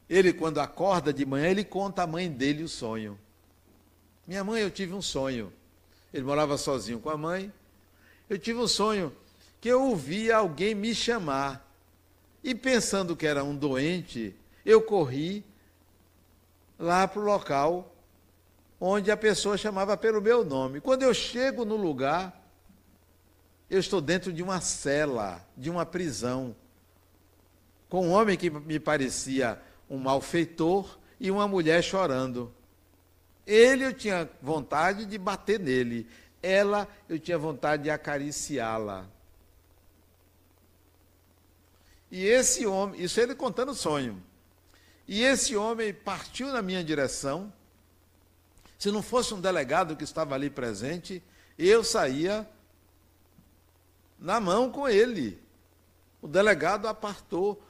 Ele, 0.09 0.33
quando 0.33 0.59
acorda 0.59 1.13
de 1.13 1.25
manhã, 1.25 1.47
ele 1.47 1.63
conta 1.63 2.03
à 2.03 2.07
mãe 2.07 2.29
dele 2.29 2.63
o 2.63 2.69
sonho. 2.69 3.17
Minha 4.27 4.43
mãe, 4.43 4.61
eu 4.61 4.69
tive 4.69 4.93
um 4.93 5.01
sonho. 5.01 5.51
Ele 6.13 6.23
morava 6.23 6.57
sozinho 6.57 6.99
com 6.99 7.09
a 7.09 7.17
mãe. 7.17 7.51
Eu 8.29 8.37
tive 8.37 8.59
um 8.59 8.67
sonho 8.67 9.15
que 9.61 9.69
eu 9.69 9.83
ouvia 9.83 10.37
alguém 10.37 10.73
me 10.73 10.93
chamar. 10.95 11.71
E 12.43 12.55
pensando 12.55 13.15
que 13.15 13.27
era 13.27 13.43
um 13.43 13.55
doente, 13.55 14.35
eu 14.65 14.81
corri 14.81 15.45
lá 16.79 17.07
para 17.07 17.21
o 17.21 17.23
local 17.23 17.95
onde 18.79 19.11
a 19.11 19.15
pessoa 19.15 19.55
chamava 19.55 19.95
pelo 19.95 20.19
meu 20.19 20.43
nome. 20.43 20.81
Quando 20.81 21.03
eu 21.03 21.13
chego 21.13 21.63
no 21.63 21.75
lugar, 21.75 22.43
eu 23.69 23.79
estou 23.79 24.01
dentro 24.01 24.33
de 24.33 24.41
uma 24.41 24.59
cela, 24.59 25.45
de 25.55 25.69
uma 25.69 25.85
prisão, 25.85 26.55
com 27.87 28.07
um 28.07 28.11
homem 28.11 28.35
que 28.35 28.49
me 28.49 28.79
parecia 28.79 29.61
um 29.87 29.99
malfeitor 29.99 30.97
e 31.19 31.29
uma 31.29 31.47
mulher 31.47 31.83
chorando. 31.83 32.51
Ele 33.45 33.85
eu 33.85 33.93
tinha 33.93 34.27
vontade 34.41 35.05
de 35.05 35.17
bater 35.19 35.59
nele, 35.59 36.07
ela 36.41 36.87
eu 37.07 37.19
tinha 37.19 37.37
vontade 37.37 37.83
de 37.83 37.91
acariciá-la. 37.91 39.07
E 42.11 42.25
esse 42.25 42.67
homem, 42.67 43.01
isso 43.01 43.19
ele 43.21 43.33
contando 43.33 43.69
o 43.69 43.75
sonho. 43.75 44.21
E 45.07 45.23
esse 45.23 45.55
homem 45.55 45.93
partiu 45.93 46.47
na 46.49 46.61
minha 46.61 46.83
direção. 46.83 47.51
Se 48.77 48.91
não 48.91 49.01
fosse 49.01 49.33
um 49.33 49.39
delegado 49.39 49.95
que 49.95 50.03
estava 50.03 50.35
ali 50.35 50.49
presente, 50.49 51.23
eu 51.57 51.83
saía 51.83 52.47
na 54.19 54.39
mão 54.39 54.69
com 54.69 54.89
ele. 54.89 55.41
O 56.21 56.27
delegado 56.27 56.87
apartou. 56.87 57.63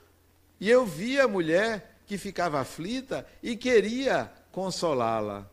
E 0.59 0.69
eu 0.69 0.85
vi 0.85 1.19
a 1.19 1.27
mulher 1.27 1.99
que 2.07 2.17
ficava 2.17 2.59
aflita 2.59 3.25
e 3.41 3.55
queria 3.55 4.31
consolá-la. 4.51 5.49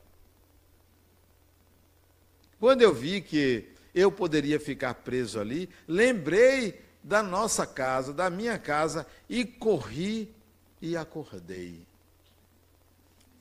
Quando 2.58 2.82
eu 2.82 2.92
vi 2.92 3.20
que 3.20 3.68
eu 3.94 4.10
poderia 4.10 4.58
ficar 4.58 4.94
preso 4.94 5.38
ali, 5.38 5.68
lembrei 5.86 6.87
da 7.08 7.22
nossa 7.22 7.66
casa, 7.66 8.12
da 8.12 8.28
minha 8.28 8.58
casa, 8.58 9.06
e 9.30 9.42
corri 9.42 10.30
e 10.78 10.94
acordei. 10.94 11.80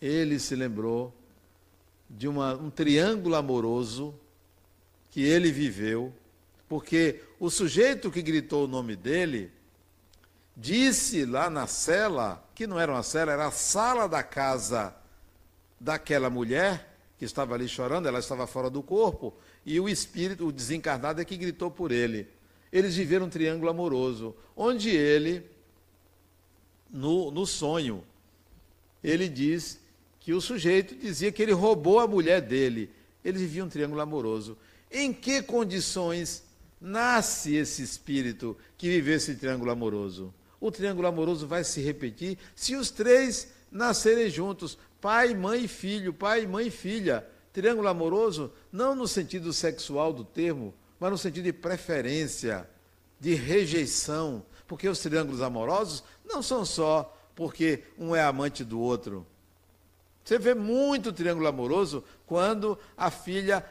Ele 0.01 0.39
se 0.39 0.55
lembrou 0.55 1.13
de 2.09 2.29
uma, 2.29 2.55
um 2.55 2.69
triângulo 2.69 3.35
amoroso 3.35 4.15
que 5.09 5.21
ele 5.21 5.51
viveu, 5.51 6.13
porque 6.69 7.21
o 7.41 7.49
sujeito 7.49 8.09
que 8.09 8.21
gritou 8.21 8.63
o 8.63 8.69
nome 8.69 8.95
dele 8.95 9.51
disse 10.55 11.25
lá 11.25 11.49
na 11.49 11.67
cela, 11.67 12.49
que 12.55 12.65
não 12.65 12.79
era 12.79 12.93
uma 12.93 13.03
cela, 13.03 13.33
era 13.33 13.47
a 13.47 13.51
sala 13.51 14.07
da 14.07 14.23
casa 14.23 14.95
daquela 15.77 16.29
mulher 16.29 16.97
que 17.19 17.25
estava 17.25 17.53
ali 17.53 17.67
chorando, 17.67 18.07
ela 18.07 18.19
estava 18.19 18.47
fora 18.47 18.69
do 18.69 18.81
corpo, 18.81 19.35
e 19.65 19.77
o 19.77 19.89
espírito, 19.89 20.47
o 20.47 20.53
desencarnado, 20.53 21.19
é 21.19 21.25
que 21.25 21.35
gritou 21.35 21.69
por 21.69 21.91
ele 21.91 22.36
eles 22.77 22.95
viveram 22.95 23.25
um 23.25 23.29
triângulo 23.29 23.69
amoroso, 23.69 24.35
onde 24.55 24.89
ele, 24.89 25.43
no, 26.89 27.31
no 27.31 27.45
sonho, 27.45 28.03
ele 29.03 29.27
diz 29.27 29.79
que 30.19 30.33
o 30.33 30.41
sujeito 30.41 30.95
dizia 30.95 31.31
que 31.31 31.41
ele 31.41 31.53
roubou 31.53 31.99
a 31.99 32.07
mulher 32.07 32.41
dele. 32.41 32.89
Eles 33.23 33.41
viviam 33.41 33.67
um 33.67 33.69
triângulo 33.69 34.01
amoroso. 34.01 34.57
Em 34.91 35.13
que 35.13 35.41
condições 35.41 36.43
nasce 36.79 37.55
esse 37.55 37.81
espírito 37.81 38.57
que 38.77 38.89
viveu 38.89 39.15
esse 39.15 39.35
triângulo 39.35 39.71
amoroso? 39.71 40.33
O 40.59 40.71
triângulo 40.71 41.07
amoroso 41.07 41.47
vai 41.47 41.63
se 41.63 41.81
repetir 41.81 42.37
se 42.55 42.75
os 42.75 42.91
três 42.91 43.51
nascerem 43.71 44.29
juntos, 44.29 44.77
pai, 44.99 45.33
mãe 45.33 45.63
e 45.63 45.67
filho, 45.67 46.13
pai, 46.13 46.45
mãe 46.45 46.67
e 46.67 46.71
filha. 46.71 47.25
Triângulo 47.53 47.87
amoroso, 47.87 48.51
não 48.71 48.95
no 48.95 49.07
sentido 49.07 49.51
sexual 49.53 50.13
do 50.13 50.23
termo, 50.23 50.73
mas 50.99 51.11
no 51.11 51.17
sentido 51.17 51.45
de 51.45 51.53
preferência, 51.53 52.69
de 53.19 53.33
rejeição, 53.33 54.43
porque 54.67 54.87
os 54.87 54.99
triângulos 54.99 55.41
amorosos 55.41 56.03
não 56.25 56.41
são 56.41 56.65
só 56.65 57.13
porque 57.35 57.83
um 57.97 58.15
é 58.15 58.23
amante 58.23 58.63
do 58.63 58.79
outro. 58.79 59.25
Você 60.23 60.37
vê 60.37 60.53
muito 60.53 61.13
triângulo 61.13 61.47
amoroso 61.47 62.03
quando 62.25 62.77
a 62.97 63.09
filha 63.09 63.63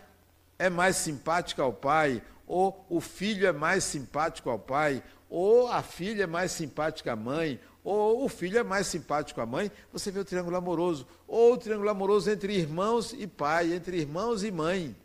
é 0.59 0.71
mais 0.71 0.97
simpática 0.97 1.63
ao 1.63 1.73
pai, 1.73 2.23
ou 2.47 2.87
o 2.89 3.01
filho 3.01 3.47
é 3.47 3.53
mais 3.53 3.85
simpático 3.85 4.49
ao 4.49 4.59
pai, 4.59 5.03
ou 5.29 5.69
a 5.69 5.83
filha 5.83 6.23
é 6.23 6.27
mais 6.27 6.53
simpática 6.53 7.13
à 7.13 7.17
mãe, 7.17 7.61
ou 7.85 8.25
o 8.25 8.29
filho 8.29 8.59
é 8.59 8.63
mais 8.63 8.87
simpático 8.87 9.41
à 9.41 9.47
mãe, 9.47 9.71
você 9.93 10.11
vê 10.11 10.19
o 10.19 10.25
triângulo 10.25 10.57
amoroso. 10.57 11.07
Ou 11.29 11.53
o 11.53 11.57
triângulo 11.57 11.91
amoroso 11.91 12.31
entre 12.31 12.55
irmãos 12.55 13.13
e 13.13 13.27
pai, 13.27 13.73
entre 13.75 13.99
irmãos 13.99 14.43
e 14.43 14.51
mãe. 14.51 14.97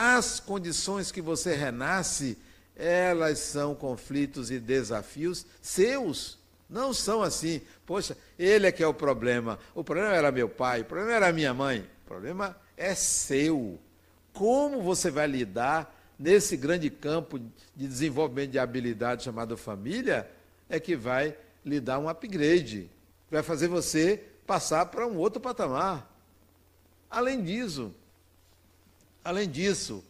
As 0.00 0.38
condições 0.38 1.10
que 1.10 1.20
você 1.20 1.56
renasce, 1.56 2.38
elas 2.76 3.40
são 3.40 3.74
conflitos 3.74 4.48
e 4.48 4.60
desafios 4.60 5.44
seus. 5.60 6.38
Não 6.70 6.94
são 6.94 7.20
assim. 7.20 7.60
Poxa, 7.84 8.16
ele 8.38 8.68
é 8.68 8.70
que 8.70 8.80
é 8.80 8.86
o 8.86 8.94
problema. 8.94 9.58
O 9.74 9.82
problema 9.82 10.14
era 10.14 10.30
meu 10.30 10.48
pai, 10.48 10.82
o 10.82 10.84
problema 10.84 11.14
era 11.14 11.32
minha 11.32 11.52
mãe. 11.52 11.80
O 12.04 12.06
problema 12.06 12.56
é 12.76 12.94
seu. 12.94 13.76
Como 14.32 14.82
você 14.82 15.10
vai 15.10 15.26
lidar 15.26 15.92
nesse 16.16 16.56
grande 16.56 16.90
campo 16.90 17.36
de 17.36 17.88
desenvolvimento 17.88 18.52
de 18.52 18.58
habilidade 18.60 19.24
chamado 19.24 19.56
família, 19.56 20.30
é 20.70 20.78
que 20.78 20.94
vai 20.94 21.36
lhe 21.64 21.80
dar 21.80 21.98
um 21.98 22.08
upgrade. 22.08 22.88
Vai 23.28 23.42
fazer 23.42 23.66
você 23.66 24.22
passar 24.46 24.86
para 24.86 25.04
um 25.08 25.16
outro 25.16 25.40
patamar. 25.40 26.08
Além 27.10 27.42
disso, 27.42 27.92
Além 29.24 29.48
disso, 29.48 30.04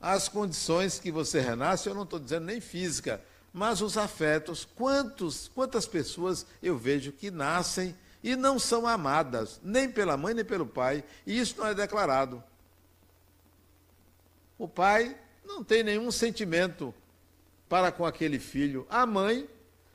as 0.00 0.28
condições 0.28 0.98
que 0.98 1.10
você 1.10 1.40
renasce, 1.40 1.88
eu 1.88 1.94
não 1.94 2.04
estou 2.04 2.18
dizendo 2.18 2.46
nem 2.46 2.60
física, 2.60 3.22
mas 3.52 3.80
os 3.80 3.98
afetos. 3.98 4.64
Quantos, 4.64 5.50
quantas 5.54 5.86
pessoas 5.86 6.46
eu 6.62 6.78
vejo 6.78 7.12
que 7.12 7.30
nascem 7.30 7.94
e 8.22 8.36
não 8.36 8.58
são 8.58 8.86
amadas, 8.86 9.60
nem 9.62 9.90
pela 9.90 10.16
mãe 10.16 10.34
nem 10.34 10.44
pelo 10.44 10.66
pai, 10.66 11.02
e 11.26 11.38
isso 11.38 11.56
não 11.58 11.66
é 11.66 11.74
declarado. 11.74 12.42
O 14.58 14.68
pai 14.68 15.16
não 15.44 15.64
tem 15.64 15.82
nenhum 15.82 16.10
sentimento 16.10 16.94
para 17.68 17.90
com 17.90 18.04
aquele 18.04 18.38
filho. 18.38 18.86
A 18.90 19.06
mãe 19.06 19.48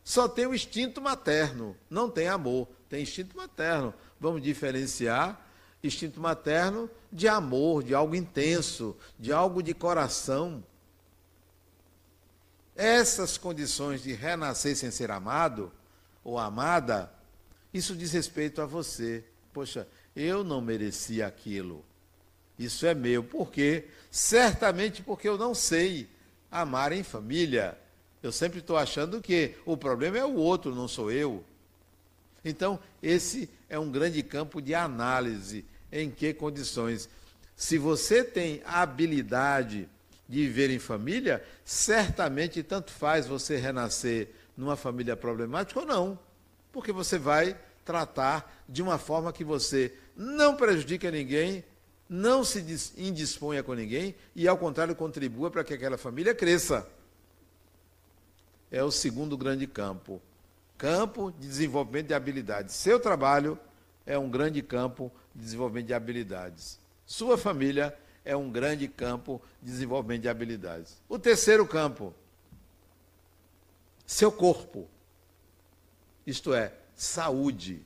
só 0.04 0.28
tem 0.28 0.48
o 0.48 0.56
instinto 0.56 1.02
materno, 1.02 1.76
não 1.90 2.10
tem 2.10 2.28
amor, 2.28 2.68
tem 2.90 3.04
instinto 3.04 3.38
materno. 3.38 3.94
Vamos 4.20 4.42
diferenciar 4.42 5.45
instinto 5.88 6.20
materno 6.20 6.90
de 7.12 7.28
amor, 7.28 7.84
de 7.84 7.94
algo 7.94 8.16
intenso, 8.16 8.96
de 9.20 9.32
algo 9.32 9.62
de 9.62 9.74
coração. 9.74 10.64
Essas 12.76 13.38
condições 13.38 14.04
de 14.04 14.14
renascer 14.14 14.76
sem 14.76 14.92
ser 14.92 15.12
amado 15.12 15.72
ou 16.24 16.38
amada, 16.38 17.12
isso 17.74 17.96
diz 17.96 18.12
respeito 18.12 18.62
a 18.62 18.66
você. 18.66 19.24
Poxa, 19.54 19.88
eu 20.16 20.44
não 20.44 20.60
merecia 20.62 21.28
aquilo. 21.28 21.84
Isso 22.58 22.86
é 22.86 22.94
meu. 22.94 23.24
Por 23.24 23.52
quê? 23.52 23.86
Certamente 24.10 25.02
porque 25.02 25.28
eu 25.28 25.38
não 25.38 25.54
sei 25.54 26.10
amar 26.52 26.92
em 26.92 27.04
família. 27.04 27.78
Eu 28.24 28.32
sempre 28.32 28.60
estou 28.60 28.78
achando 28.78 29.22
que 29.22 29.56
o 29.66 29.78
problema 29.78 30.18
é 30.18 30.26
o 30.26 30.36
outro, 30.36 30.74
não 30.74 30.88
sou 30.88 31.12
eu. 31.12 31.44
Então, 32.44 32.80
esse 33.02 33.50
é 33.70 33.78
um 33.78 33.92
grande 33.92 34.22
campo 34.24 34.62
de 34.62 34.74
análise 34.74 35.66
em 35.96 36.12
que 36.12 36.34
condições. 36.34 37.10
Se 37.56 37.78
você 37.78 38.22
tem 38.22 38.62
a 38.66 38.82
habilidade 38.82 39.88
de 40.28 40.42
viver 40.42 40.70
em 40.70 40.78
família, 40.78 41.42
certamente 41.64 42.62
tanto 42.62 42.92
faz 42.92 43.26
você 43.26 43.56
renascer 43.56 44.30
numa 44.58 44.76
família 44.76 45.16
problemática 45.16 45.80
ou 45.80 45.86
não, 45.86 46.20
porque 46.72 46.92
você 46.92 47.18
vai 47.18 47.58
tratar 47.86 48.64
de 48.68 48.82
uma 48.82 48.98
forma 48.98 49.32
que 49.32 49.44
você 49.44 49.94
não 50.18 50.58
prejudique 50.58 51.10
ninguém, 51.10 51.64
não 52.10 52.44
se 52.44 52.60
indisponha 52.98 53.64
com 53.64 53.74
ninguém 53.74 54.16
e, 54.36 54.48
ao 54.50 54.58
contrário, 54.58 54.96
contribua 54.96 55.50
para 55.50 55.64
que 55.64 55.74
aquela 55.74 55.98
família 55.98 56.36
cresça. 56.36 56.86
é 58.70 58.84
o 58.84 58.92
segundo 58.92 59.38
grande 59.38 59.66
campo. 59.66 60.22
Campo 60.78 61.32
de 61.32 61.48
desenvolvimento 61.48 62.08
de 62.08 62.14
habilidades. 62.14 62.76
Seu 62.76 63.00
trabalho 63.00 63.58
é 64.06 64.18
um 64.18 64.30
grande 64.30 64.62
campo 64.62 65.10
de 65.36 65.44
desenvolvimento 65.44 65.88
de 65.88 65.94
habilidades. 65.94 66.80
Sua 67.06 67.38
família 67.38 67.96
é 68.24 68.36
um 68.36 68.50
grande 68.50 68.88
campo 68.88 69.42
de 69.62 69.70
desenvolvimento 69.70 70.24
de 70.24 70.30
habilidades. 70.30 70.98
O 71.08 71.20
terceiro 71.20 71.68
campo, 71.68 72.14
seu 74.06 74.32
corpo. 74.32 74.88
Isto 76.26 76.54
é, 76.54 76.74
saúde. 76.96 77.86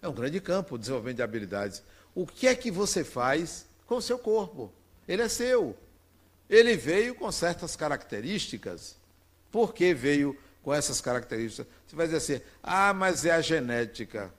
É 0.00 0.08
um 0.08 0.12
grande 0.12 0.40
campo 0.40 0.78
de 0.78 0.82
desenvolvimento 0.82 1.16
de 1.16 1.22
habilidades. 1.22 1.82
O 2.14 2.26
que 2.26 2.46
é 2.46 2.54
que 2.54 2.70
você 2.70 3.04
faz 3.04 3.66
com 3.86 3.96
o 3.96 4.02
seu 4.02 4.18
corpo? 4.18 4.72
Ele 5.06 5.22
é 5.22 5.28
seu. 5.28 5.76
Ele 6.48 6.76
veio 6.76 7.14
com 7.14 7.30
certas 7.30 7.76
características. 7.76 8.96
Por 9.50 9.74
que 9.74 9.92
veio 9.92 10.36
com 10.62 10.72
essas 10.72 11.00
características? 11.00 11.66
Você 11.86 11.96
vai 11.96 12.06
dizer 12.06 12.18
assim: 12.18 12.44
ah, 12.62 12.94
mas 12.94 13.24
é 13.24 13.32
a 13.32 13.40
genética. 13.40 14.32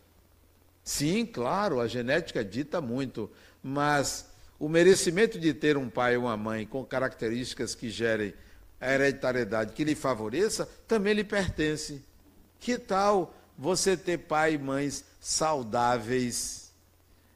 Sim, 0.83 1.25
claro, 1.25 1.79
a 1.79 1.87
genética 1.87 2.43
dita 2.43 2.81
muito, 2.81 3.29
mas 3.61 4.25
o 4.59 4.67
merecimento 4.67 5.39
de 5.39 5.53
ter 5.53 5.77
um 5.77 5.89
pai 5.89 6.17
ou 6.17 6.23
uma 6.23 6.35
mãe 6.35 6.65
com 6.65 6.83
características 6.83 7.75
que 7.75 7.89
gerem 7.89 8.33
a 8.79 8.93
hereditariedade 8.93 9.73
que 9.73 9.83
lhe 9.83 9.95
favoreça 9.95 10.67
também 10.87 11.13
lhe 11.13 11.23
pertence. 11.23 12.03
Que 12.59 12.77
tal 12.77 13.33
você 13.57 13.95
ter 13.95 14.17
pai 14.17 14.53
e 14.53 14.57
mães 14.57 15.05
saudáveis? 15.19 16.71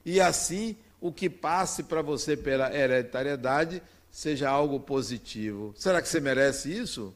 E 0.06 0.20
assim, 0.20 0.76
o 1.00 1.12
que 1.12 1.30
passe 1.30 1.84
para 1.84 2.02
você 2.02 2.36
pela 2.36 2.74
hereditariedade 2.74 3.82
seja 4.12 4.50
algo 4.50 4.80
positivo. 4.80 5.74
Será 5.76 6.02
que 6.02 6.08
você 6.08 6.20
merece 6.20 6.72
isso? 6.72 7.14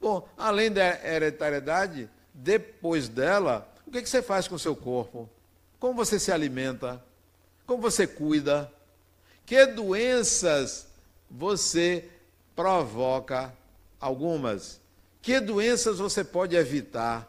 Bom, 0.00 0.26
além 0.36 0.72
da 0.72 0.82
hereditariedade, 1.06 2.08
depois 2.32 3.08
dela, 3.08 3.70
o 3.86 3.90
que, 3.90 4.04
você 4.04 4.22
faz 4.22 4.48
com 4.48 4.54
o 4.54 4.58
seu 4.58 4.74
corpo? 4.74 5.28
Como 5.82 5.94
você 5.94 6.16
se 6.16 6.30
alimenta? 6.30 7.04
Como 7.66 7.82
você 7.82 8.06
cuida? 8.06 8.72
Que 9.44 9.66
doenças 9.66 10.86
você 11.28 12.08
provoca? 12.54 13.52
Algumas. 13.98 14.80
Que 15.20 15.40
doenças 15.40 15.98
você 15.98 16.22
pode 16.22 16.54
evitar? 16.54 17.28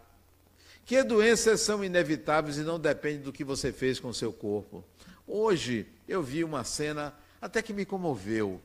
Que 0.86 1.02
doenças 1.02 1.62
são 1.62 1.84
inevitáveis 1.84 2.58
e 2.58 2.62
não 2.62 2.80
dependem 2.80 3.24
do 3.24 3.34
que 3.34 3.44
você 3.44 3.74
fez 3.74 4.00
com 4.00 4.10
o 4.10 4.14
seu 4.14 4.32
corpo? 4.32 4.84
Hoje 5.26 5.88
eu 6.08 6.22
vi 6.22 6.44
uma 6.44 6.64
cena 6.64 7.12
até 7.42 7.60
que 7.60 7.74
me 7.74 7.88
comoveu. 7.88 8.62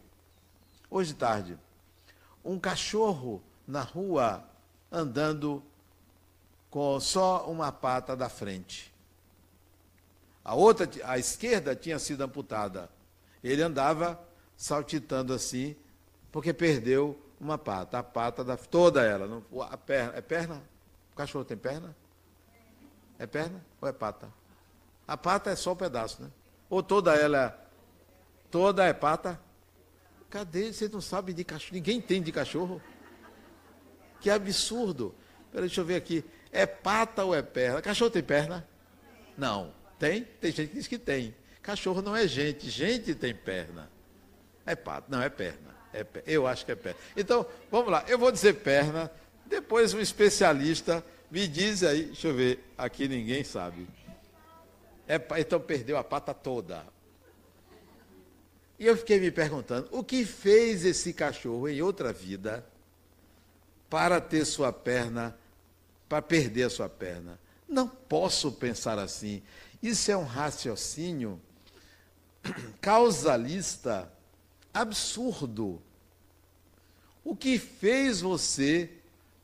Hoje 0.90 1.14
tarde, 1.14 1.58
um 2.44 2.58
cachorro 2.58 3.42
na 3.66 3.80
rua 3.80 4.44
andando 4.92 5.62
com 6.68 7.00
só 7.00 7.50
uma 7.50 7.72
pata 7.72 8.14
da 8.14 8.28
frente. 8.28 8.97
A 10.44 10.54
outra, 10.54 10.88
a 11.04 11.18
esquerda, 11.18 11.74
tinha 11.76 11.98
sido 11.98 12.22
amputada. 12.22 12.90
Ele 13.42 13.62
andava 13.62 14.18
saltitando 14.56 15.32
assim, 15.32 15.76
porque 16.32 16.52
perdeu 16.52 17.20
uma 17.40 17.56
pata. 17.56 17.98
A 17.98 18.02
pata 18.02 18.42
da 18.42 18.56
toda 18.56 19.02
ela, 19.02 19.26
não, 19.26 19.62
a 19.62 19.76
perna, 19.76 20.12
é 20.16 20.20
perna? 20.20 20.62
O 21.12 21.16
cachorro 21.16 21.44
tem 21.44 21.56
perna? 21.56 21.94
É 23.18 23.26
perna 23.26 23.64
ou 23.80 23.88
é 23.88 23.92
pata? 23.92 24.32
A 25.06 25.16
pata 25.16 25.50
é 25.50 25.56
só 25.56 25.72
um 25.72 25.76
pedaço, 25.76 26.22
né? 26.22 26.30
Ou 26.68 26.82
toda 26.82 27.14
ela, 27.14 27.58
toda 28.50 28.84
é 28.84 28.92
pata? 28.92 29.40
Cadê? 30.28 30.72
Você 30.72 30.88
não 30.88 31.00
sabe 31.00 31.32
de 31.32 31.44
cachorro? 31.44 31.74
Ninguém 31.74 32.00
tem 32.00 32.22
de 32.22 32.30
cachorro? 32.30 32.80
Que 34.20 34.28
absurdo. 34.28 35.14
Peraí, 35.50 35.66
deixa 35.66 35.80
eu 35.80 35.84
ver 35.84 35.96
aqui. 35.96 36.24
É 36.52 36.66
pata 36.66 37.24
ou 37.24 37.34
é 37.34 37.42
perna? 37.42 37.80
Cachorro 37.80 38.10
tem 38.10 38.22
perna? 38.22 38.68
Não. 39.36 39.72
Tem? 39.98 40.24
Tem 40.40 40.52
gente 40.52 40.68
que 40.68 40.76
diz 40.76 40.86
que 40.86 40.98
tem. 40.98 41.34
Cachorro 41.62 42.00
não 42.00 42.14
é 42.14 42.26
gente. 42.26 42.70
Gente 42.70 43.14
tem 43.14 43.34
perna. 43.34 43.90
É 44.64 44.74
pata. 44.74 45.06
Não, 45.08 45.22
é 45.22 45.28
perna. 45.28 45.76
É 45.92 46.06
Eu 46.26 46.46
acho 46.46 46.64
que 46.64 46.72
é 46.72 46.74
perna. 46.76 46.98
Então, 47.16 47.46
vamos 47.70 47.90
lá. 47.90 48.04
Eu 48.06 48.18
vou 48.18 48.30
dizer 48.30 48.54
perna. 48.54 49.10
Depois 49.46 49.94
um 49.94 50.00
especialista 50.00 51.04
me 51.30 51.48
diz 51.48 51.82
aí. 51.82 52.04
Deixa 52.04 52.28
eu 52.28 52.34
ver. 52.34 52.64
Aqui 52.76 53.08
ninguém 53.08 53.42
sabe. 53.44 53.86
É, 55.06 55.20
então 55.40 55.58
perdeu 55.58 55.96
a 55.96 56.04
pata 56.04 56.34
toda. 56.34 56.84
E 58.78 58.86
eu 58.86 58.96
fiquei 58.96 59.18
me 59.18 59.30
perguntando, 59.30 59.88
o 59.90 60.04
que 60.04 60.24
fez 60.24 60.84
esse 60.84 61.12
cachorro 61.12 61.68
em 61.68 61.82
outra 61.82 62.12
vida 62.12 62.64
para 63.90 64.20
ter 64.20 64.44
sua 64.44 64.72
perna, 64.72 65.36
para 66.08 66.22
perder 66.22 66.64
a 66.64 66.70
sua 66.70 66.88
perna? 66.88 67.40
Não 67.68 67.88
posso 67.88 68.52
pensar 68.52 68.98
assim. 68.98 69.42
Isso 69.82 70.10
é 70.10 70.16
um 70.16 70.24
raciocínio 70.24 71.40
causalista 72.80 74.12
absurdo. 74.72 75.80
O 77.24 77.36
que 77.36 77.58
fez 77.58 78.20
você 78.20 78.90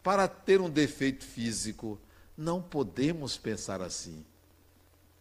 para 0.02 0.26
ter 0.26 0.60
um 0.60 0.70
defeito 0.70 1.24
físico? 1.24 1.98
Não 2.36 2.60
podemos 2.60 3.36
pensar 3.36 3.80
assim. 3.80 4.24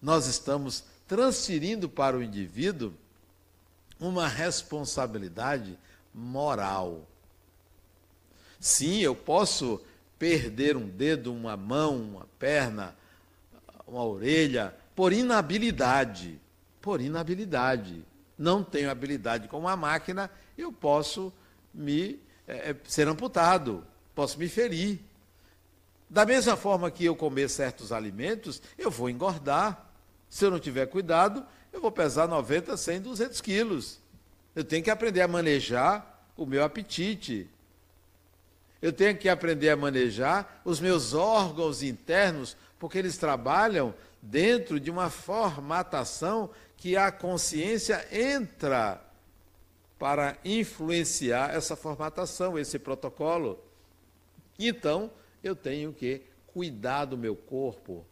Nós 0.02 0.28
estamos 0.28 0.84
transferindo 1.08 1.88
para 1.88 2.18
o 2.18 2.24
indivíduo 2.24 2.94
uma 4.00 4.28
responsabilidade 4.28 5.78
moral. 6.14 7.08
Sim, 8.60 9.00
eu 9.00 9.16
posso 9.16 9.82
perder 10.18 10.78
um 10.78 10.88
dedo, 10.88 11.34
uma 11.34 11.58
mão, 11.58 11.98
uma 11.98 12.28
perna, 12.40 12.96
uma 13.86 14.04
orelha, 14.04 14.76
por 14.96 15.14
inabilidade. 15.14 16.40
Por 16.82 17.02
inabilidade. 17.02 18.06
Não 18.38 18.64
tenho 18.64 18.90
habilidade 18.90 19.48
com 19.48 19.60
uma 19.60 19.76
máquina, 19.76 20.30
eu 20.58 20.72
posso 20.72 21.32
me 21.74 22.20
é, 22.48 22.76
ser 22.86 23.08
amputado, 23.08 23.86
posso 24.14 24.38
me 24.38 24.48
ferir. 24.48 25.00
Da 26.10 26.26
mesma 26.26 26.56
forma 26.56 26.92
que 26.92 27.06
eu 27.06 27.16
comer 27.16 27.50
certos 27.50 27.92
alimentos, 27.92 28.62
eu 28.78 28.92
vou 28.92 29.10
engordar. 29.10 29.90
Se 30.30 30.46
eu 30.46 30.52
não 30.52 30.60
tiver 30.60 30.88
cuidado, 30.88 31.46
eu 31.72 31.82
vou 31.82 31.92
pesar 31.92 32.28
90, 32.28 32.76
100, 32.76 33.02
200 33.02 33.42
quilos. 33.42 34.00
Eu 34.56 34.64
tenho 34.64 34.84
que 34.84 34.92
aprender 34.92 35.22
a 35.22 35.28
manejar 35.28 36.28
o 36.38 36.46
meu 36.46 36.64
apetite. 36.64 37.50
Eu 38.82 38.92
tenho 38.92 39.18
que 39.18 39.30
aprender 39.30 39.70
a 39.70 39.78
manejar 39.78 40.62
os 40.66 40.80
meus 40.80 41.14
órgãos 41.14 41.82
internos, 41.82 42.58
porque 42.78 42.98
eles 42.98 43.18
trabalham 43.18 43.94
dentro 44.26 44.80
de 44.80 44.90
uma 44.90 45.10
formatação 45.10 46.50
que 46.78 46.96
a 46.96 47.12
consciência 47.12 48.08
entra 48.10 49.02
para 50.00 50.38
influenciar 50.46 51.54
essa 51.54 51.76
formatação, 51.76 52.58
esse 52.58 52.80
protocolo. 52.80 53.60
Então, 54.58 55.12
eu 55.44 55.56
tenho 55.56 55.92
que 55.92 56.22
cuidar 56.48 57.06
do 57.06 57.18
meu 57.18 57.36
corpo, 57.36 58.06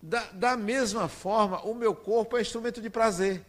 da, 0.00 0.30
da 0.30 0.56
mesma 0.56 1.08
forma, 1.08 1.60
o 1.62 1.74
meu 1.74 1.92
corpo 1.92 2.36
é 2.36 2.40
instrumento 2.40 2.80
de 2.80 2.88
prazer. 2.88 3.44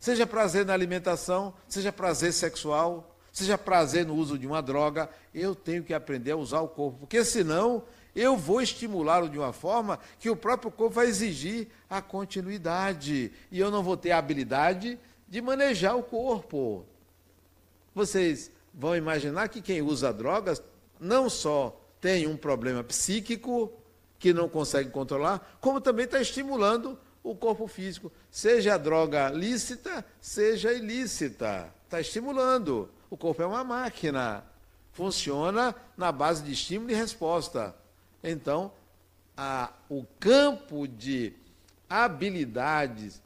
Seja 0.00 0.26
prazer 0.26 0.64
na 0.64 0.72
alimentação, 0.72 1.52
seja 1.68 1.92
prazer 1.92 2.32
sexual, 2.32 3.14
seja 3.30 3.58
prazer 3.58 4.06
no 4.06 4.14
uso 4.14 4.38
de 4.38 4.46
uma 4.46 4.62
droga, 4.62 5.10
eu 5.34 5.54
tenho 5.54 5.82
que 5.82 5.92
aprender 5.92 6.30
a 6.30 6.36
usar 6.36 6.60
o 6.60 6.68
corpo, 6.68 7.00
porque 7.00 7.22
senão 7.24 7.82
eu 8.14 8.36
vou 8.36 8.62
estimulá-lo 8.62 9.28
de 9.28 9.38
uma 9.38 9.52
forma 9.52 9.98
que 10.18 10.30
o 10.30 10.36
próprio 10.36 10.70
corpo 10.70 10.94
vai 10.94 11.06
exigir 11.06 11.68
a 11.88 12.00
continuidade 12.00 13.32
e 13.50 13.58
eu 13.58 13.70
não 13.70 13.82
vou 13.82 13.96
ter 13.96 14.12
a 14.12 14.18
habilidade 14.18 14.98
de 15.28 15.42
manejar 15.42 15.96
o 15.96 16.02
corpo. 16.02 16.84
Vocês 17.94 18.50
vão 18.72 18.96
imaginar 18.96 19.48
que 19.48 19.60
quem 19.60 19.82
usa 19.82 20.12
drogas 20.12 20.62
não 21.00 21.28
só 21.28 21.80
tem 22.00 22.26
um 22.26 22.36
problema 22.36 22.84
psíquico, 22.84 23.72
que 24.18 24.32
não 24.32 24.48
consegue 24.48 24.90
controlar, 24.90 25.58
como 25.60 25.80
também 25.80 26.06
está 26.06 26.20
estimulando 26.20 26.98
o 27.22 27.34
corpo 27.34 27.66
físico, 27.66 28.12
seja 28.30 28.74
a 28.74 28.78
droga 28.78 29.30
lícita, 29.30 30.04
seja 30.20 30.72
ilícita. 30.72 31.72
Está 31.84 32.00
estimulando. 32.00 32.90
O 33.08 33.16
corpo 33.16 33.42
é 33.42 33.46
uma 33.46 33.64
máquina. 33.64 34.44
Funciona 34.92 35.74
na 35.96 36.12
base 36.12 36.42
de 36.42 36.52
estímulo 36.52 36.90
e 36.90 36.94
resposta. 36.94 37.74
Então, 38.24 38.72
a, 39.36 39.70
o 39.88 40.04
campo 40.18 40.88
de 40.88 41.34
habilidades, 41.88 43.22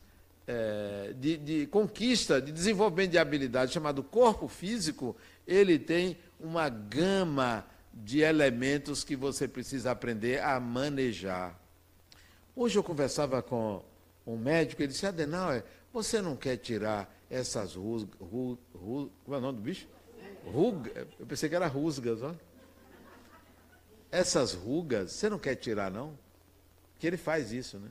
é, 0.46 1.14
de, 1.16 1.36
de 1.36 1.66
conquista, 1.68 2.42
de 2.42 2.50
desenvolvimento 2.50 3.12
de 3.12 3.18
habilidades, 3.18 3.72
chamado 3.72 4.02
corpo 4.02 4.48
físico, 4.48 5.16
ele 5.46 5.78
tem 5.78 6.18
uma 6.40 6.68
gama 6.68 7.64
de 7.94 8.20
elementos 8.20 9.04
que 9.04 9.14
você 9.14 9.46
precisa 9.46 9.92
aprender 9.92 10.42
a 10.42 10.58
manejar. 10.58 11.56
Hoje 12.56 12.76
eu 12.76 12.82
conversava 12.82 13.40
com 13.40 13.84
um 14.26 14.36
médico, 14.36 14.82
ele 14.82 14.88
disse, 14.88 15.06
Adenauer, 15.06 15.64
você 15.92 16.20
não 16.20 16.36
quer 16.36 16.56
tirar 16.56 17.12
essas 17.30 17.74
rusgas, 17.74 18.10
ru, 18.20 18.58
ru, 18.74 19.12
como 19.24 19.36
é 19.36 19.38
o 19.38 19.40
nome 19.40 19.58
do 19.58 19.62
bicho? 19.62 19.86
Ruga, 20.44 21.06
eu 21.18 21.26
pensei 21.26 21.48
que 21.48 21.54
era 21.54 21.66
rusgas, 21.66 22.22
ó. 22.22 22.34
Essas 24.10 24.54
rugas, 24.54 25.12
você 25.12 25.28
não 25.28 25.38
quer 25.38 25.54
tirar, 25.56 25.90
não? 25.90 26.18
Que 26.98 27.06
ele 27.06 27.16
faz 27.16 27.52
isso, 27.52 27.78
né? 27.78 27.90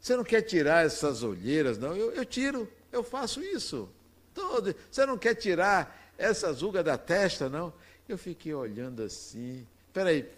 Você 0.00 0.16
não 0.16 0.24
quer 0.24 0.42
tirar 0.42 0.84
essas 0.84 1.22
olheiras, 1.22 1.78
não? 1.78 1.96
Eu, 1.96 2.12
eu 2.12 2.24
tiro, 2.24 2.68
eu 2.90 3.04
faço 3.04 3.40
isso. 3.42 3.88
Todo. 4.34 4.74
Você 4.90 5.06
não 5.06 5.16
quer 5.16 5.34
tirar 5.34 6.12
essas 6.18 6.62
rugas 6.62 6.84
da 6.84 6.98
testa, 6.98 7.48
não? 7.48 7.72
Eu 8.08 8.18
fiquei 8.18 8.52
olhando 8.52 9.02
assim. 9.02 9.66
Peraí, 9.92 10.28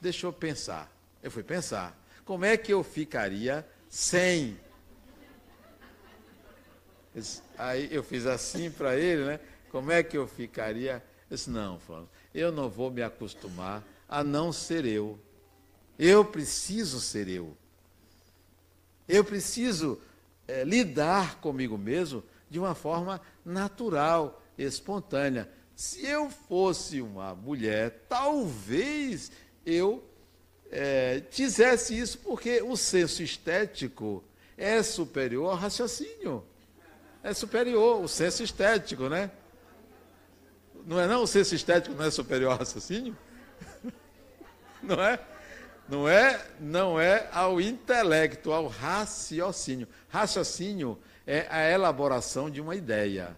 deixa 0.00 0.26
eu 0.26 0.32
pensar. 0.32 0.90
Eu 1.22 1.30
fui 1.30 1.42
pensar. 1.42 1.96
Como 2.24 2.44
é 2.44 2.56
que 2.56 2.72
eu 2.72 2.82
ficaria 2.82 3.66
sem? 3.88 4.58
Aí 7.58 7.88
eu 7.92 8.02
fiz 8.02 8.26
assim 8.26 8.70
para 8.70 8.96
ele, 8.96 9.24
né? 9.24 9.40
Como 9.70 9.90
é 9.90 10.02
que 10.02 10.16
eu 10.16 10.26
ficaria? 10.26 11.02
Eu 11.30 11.36
disse, 11.36 11.50
não, 11.50 11.78
Flávio, 11.78 12.08
eu 12.34 12.50
não 12.50 12.68
vou 12.68 12.90
me 12.90 13.02
acostumar 13.02 13.84
a 14.08 14.22
não 14.22 14.52
ser 14.52 14.84
eu. 14.84 15.18
Eu 15.98 16.24
preciso 16.24 17.00
ser 17.00 17.28
eu. 17.28 17.56
Eu 19.08 19.24
preciso 19.24 20.00
é, 20.46 20.64
lidar 20.64 21.40
comigo 21.40 21.76
mesmo 21.76 22.22
de 22.48 22.58
uma 22.58 22.74
forma 22.74 23.20
natural, 23.44 24.42
espontânea. 24.56 25.48
Se 25.74 26.04
eu 26.06 26.30
fosse 26.30 27.00
uma 27.00 27.34
mulher, 27.34 28.04
talvez 28.08 29.32
eu 29.64 30.04
é, 30.70 31.22
fizesse 31.30 31.98
isso, 31.98 32.18
porque 32.18 32.62
o 32.62 32.76
senso 32.76 33.22
estético 33.22 34.22
é 34.56 34.82
superior 34.82 35.50
ao 35.50 35.56
raciocínio. 35.56 36.44
É 37.22 37.32
superior, 37.32 38.02
o 38.02 38.08
senso 38.08 38.42
estético, 38.42 39.08
né? 39.08 39.30
Não 40.86 41.00
é 41.00 41.06
não? 41.06 41.22
O 41.22 41.26
senso 41.26 41.54
estético 41.54 41.94
não 41.94 42.04
é 42.04 42.10
superior 42.10 42.52
ao 42.52 42.58
raciocínio? 42.58 43.16
Não 44.82 45.00
é? 45.00 45.20
Não 45.88 46.08
é, 46.08 46.44
não 46.58 46.98
é 46.98 47.28
ao 47.32 47.60
intelecto, 47.60 48.50
ao 48.50 48.66
raciocínio. 48.66 49.86
Raciocínio 50.08 50.98
é 51.26 51.46
a 51.50 51.70
elaboração 51.70 52.50
de 52.50 52.60
uma 52.60 52.74
ideia. 52.74 53.36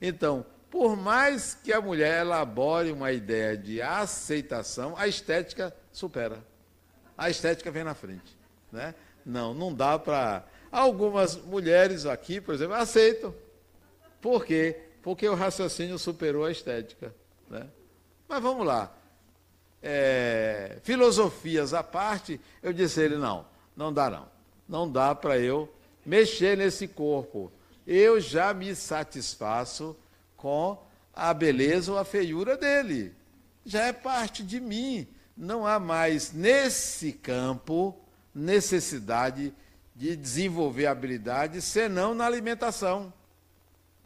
Então, 0.00 0.44
por 0.70 0.96
mais 0.96 1.54
que 1.54 1.72
a 1.72 1.80
mulher 1.80 2.22
elabore 2.22 2.92
uma 2.92 3.12
ideia 3.12 3.56
de 3.56 3.82
aceitação, 3.82 4.94
a 4.96 5.06
estética 5.08 5.74
supera. 5.92 6.42
A 7.18 7.28
estética 7.28 7.70
vem 7.70 7.84
na 7.84 7.94
frente. 7.94 8.36
Né? 8.72 8.94
Não, 9.24 9.52
não 9.52 9.74
dá 9.74 9.98
para. 9.98 10.44
Algumas 10.72 11.36
mulheres 11.36 12.06
aqui, 12.06 12.40
por 12.40 12.54
exemplo, 12.54 12.74
aceitam. 12.74 13.34
Por 14.20 14.44
quê? 14.44 14.89
Porque 15.02 15.28
o 15.28 15.34
raciocínio 15.34 15.98
superou 15.98 16.44
a 16.44 16.50
estética. 16.50 17.14
Né? 17.48 17.66
Mas 18.28 18.42
vamos 18.42 18.66
lá 18.66 18.94
é, 19.82 20.78
filosofias 20.82 21.72
à 21.72 21.82
parte, 21.82 22.40
eu 22.62 22.72
disse 22.72 23.00
a 23.00 23.04
ele, 23.04 23.16
não, 23.16 23.46
não 23.76 23.92
dá 23.92 24.10
não. 24.10 24.28
Não 24.68 24.90
dá 24.90 25.14
para 25.14 25.38
eu 25.38 25.72
mexer 26.04 26.56
nesse 26.56 26.86
corpo. 26.86 27.50
Eu 27.86 28.20
já 28.20 28.54
me 28.54 28.74
satisfaço 28.74 29.96
com 30.36 30.80
a 31.12 31.34
beleza 31.34 31.90
ou 31.90 31.98
a 31.98 32.04
feiura 32.04 32.56
dele. 32.56 33.12
Já 33.64 33.86
é 33.86 33.92
parte 33.92 34.44
de 34.44 34.60
mim. 34.60 35.08
Não 35.36 35.66
há 35.66 35.80
mais 35.80 36.32
nesse 36.32 37.12
campo 37.12 37.98
necessidade 38.32 39.52
de 39.96 40.14
desenvolver 40.14 40.86
habilidade, 40.86 41.60
senão 41.60 42.14
na 42.14 42.26
alimentação. 42.26 43.12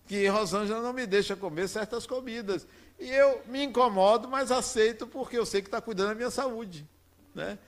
Que 0.07 0.27
Rosângela 0.27 0.83
não 0.83 0.93
me 0.93 1.07
deixa 1.07 1.35
comer 1.35 1.69
certas 1.69 2.07
comidas. 2.07 2.67
E 2.99 3.11
eu 3.11 3.43
me 3.47 3.62
incomodo, 3.62 4.29
mas 4.29 4.53
aceito 4.53 5.07
porque 5.07 5.37
eu 5.37 5.47
sei 5.47 5.62
que 5.62 5.69
está 5.69 5.81
cuidando 5.81 6.09
da 6.09 6.14
minha 6.14 6.31
saúde. 6.31 6.87
Né? 7.35 7.59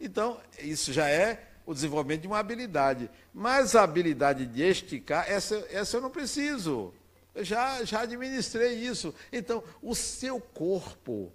Então, 0.00 0.40
isso 0.58 0.92
já 0.92 1.08
é 1.08 1.48
o 1.64 1.74
desenvolvimento 1.74 2.22
de 2.22 2.26
uma 2.26 2.38
habilidade. 2.38 3.10
Mas 3.32 3.76
a 3.76 3.82
habilidade 3.82 4.46
de 4.46 4.62
esticar, 4.62 5.30
essa, 5.30 5.64
essa 5.70 5.96
eu 5.96 6.00
não 6.00 6.10
preciso. 6.10 6.92
Eu 7.34 7.44
já, 7.44 7.84
já 7.84 8.00
administrei 8.00 8.74
isso. 8.74 9.14
Então, 9.32 9.62
o 9.80 9.94
seu 9.94 10.40
corpo 10.40 11.32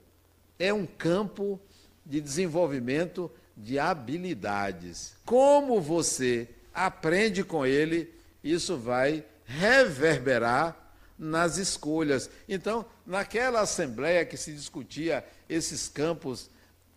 é 0.60 0.74
um 0.74 0.86
campo 0.86 1.60
de 2.06 2.20
desenvolvimento 2.20 3.32
de 3.56 3.80
habilidades. 3.80 5.16
Como 5.26 5.80
você 5.80 6.50
aprende 6.74 7.44
com 7.44 7.66
ele, 7.66 8.14
isso 8.44 8.78
vai 8.78 9.24
reverberar 9.46 10.76
nas 11.18 11.58
escolhas. 11.58 12.30
Então, 12.48 12.86
naquela 13.06 13.62
assembleia 13.62 14.26
que 14.26 14.38
se 14.38 14.52
discutia 14.52 15.26
esses 15.48 15.88
campos 15.88 16.50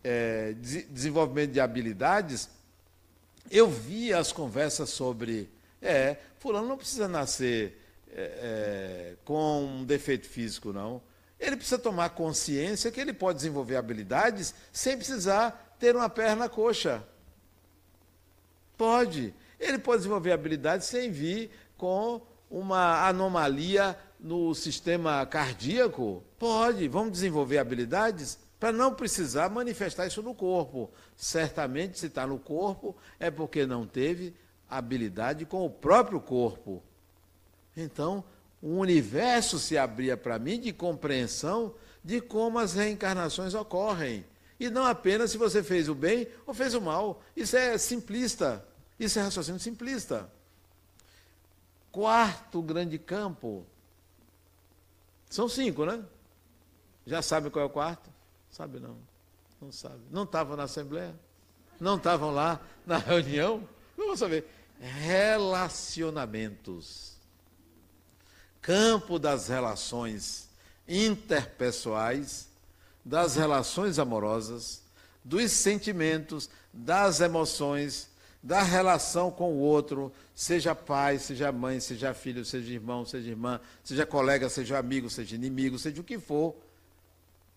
é, 0.03 0.55
de 0.55 0.83
desenvolvimento 0.83 1.53
de 1.53 1.61
habilidades, 1.61 2.49
eu 3.51 3.69
vi 3.69 4.13
as 4.13 4.33
conversas 4.33 4.91
sobre, 4.91 5.49
é, 5.81 6.17
fulano 6.39 6.69
não 6.69 6.77
precisa 6.77 7.09
nascer 7.09 7.79
é, 8.11 9.15
com 9.25 9.65
um 9.65 9.85
defeito 9.85 10.27
físico, 10.27 10.73
não. 10.73 11.01
Ele 11.39 11.57
precisa 11.57 11.79
tomar 11.79 12.11
consciência 12.11 12.91
que 12.91 13.01
ele 13.01 13.13
pode 13.13 13.39
desenvolver 13.39 13.77
habilidades 13.77 14.55
sem 14.73 14.97
precisar 14.97 15.77
ter 15.79 15.95
uma 15.95 16.09
perna 16.09 16.49
coxa. 16.49 17.03
Pode. 18.77 19.33
Ele 19.59 19.79
pode 19.79 19.99
desenvolver 19.99 20.33
habilidades 20.33 20.87
sem 20.87 21.11
vir 21.11 21.51
com 21.77 22.21
uma 22.51 23.07
anomalia 23.07 23.99
no 24.19 24.55
sistema 24.55 25.25
cardíaco? 25.27 26.23
Pode. 26.39 26.89
Vamos 26.89 27.13
desenvolver 27.13 27.59
habilidades 27.59 28.39
para 28.59 28.73
não 28.73 28.93
precisar 28.95 29.49
manifestar 29.49 30.07
isso 30.07 30.23
no 30.23 30.35
corpo. 30.35 30.91
Certamente, 31.17 31.99
se 31.99 32.07
está 32.07 32.27
no 32.27 32.39
corpo, 32.39 32.97
é 33.19 33.31
porque 33.31 33.65
não 33.67 33.87
teve 33.87 34.35
habilidade 34.69 35.45
com 35.47 35.65
o 35.65 35.71
próprio 35.71 36.21
corpo. 36.21 36.83
Então, 37.77 38.25
o 38.61 38.79
universo 38.79 39.59
se 39.59 39.79
abria 39.79 40.17
para 40.17 40.39
mim 40.39 40.59
de 40.59 40.73
compreensão 40.73 41.75
de 42.03 42.21
como 42.21 42.59
as 42.59 42.75
reencarnações 42.75 43.55
ocorrem. 43.55 44.25
E 44.59 44.69
não 44.69 44.85
apenas 44.85 45.31
se 45.31 45.39
você 45.39 45.63
fez 45.63 45.89
o 45.89 45.95
bem 45.95 46.27
ou 46.45 46.53
fez 46.53 46.75
o 46.75 46.81
mal. 46.81 47.23
Isso 47.37 47.57
é 47.57 47.79
simplista. 47.79 48.65
Isso 48.99 49.19
é 49.19 49.23
raciocínio 49.23 49.61
simplista. 49.61 50.29
Quarto 51.99 52.63
grande 52.63 52.97
campo 52.97 53.67
são 55.29 55.49
cinco, 55.49 55.85
né? 55.85 56.01
Já 57.05 57.21
sabe 57.21 57.51
qual 57.51 57.65
é 57.65 57.67
o 57.67 57.71
quarto? 57.71 58.09
Sabe 58.53 58.79
não. 58.79 58.97
Não 59.61 59.73
sabe. 59.73 59.99
Não 60.09 60.23
estavam 60.23 60.57
na 60.57 60.63
Assembleia? 60.63 61.13
Não 61.81 61.97
estavam 61.97 62.31
lá 62.31 62.61
na 62.87 62.99
reunião? 63.03 63.69
Vamos 63.97 64.21
saber. 64.21 64.49
Relacionamentos. 64.81 67.17
Campo 68.63 69.19
das 69.19 69.49
relações 69.49 70.49
interpessoais, 70.87 72.49
das 73.05 73.35
relações 73.35 73.99
amorosas, 73.99 74.85
dos 75.25 75.51
sentimentos, 75.51 76.49
das 76.73 77.21
emoções, 77.21 78.09
da 78.43 78.63
relação 78.63 79.31
com 79.31 79.53
o 79.53 79.59
outro, 79.59 80.13
seja 80.35 80.75
pai, 80.75 81.19
seja 81.19 81.51
mãe, 81.51 81.81
seja 81.81 82.15
filho, 82.15 82.45
seja 82.45 82.73
irmão, 82.73 83.05
seja 83.05 83.29
irmã, 83.29 83.61
seja 83.83 84.07
colega, 84.07 84.49
seja 84.49 84.79
amigo, 84.79 85.11
seja 85.11 85.35
inimigo, 85.35 85.79
seja 85.79 86.01
o 86.01 86.05
que 86.05 86.19
for. 86.19 86.55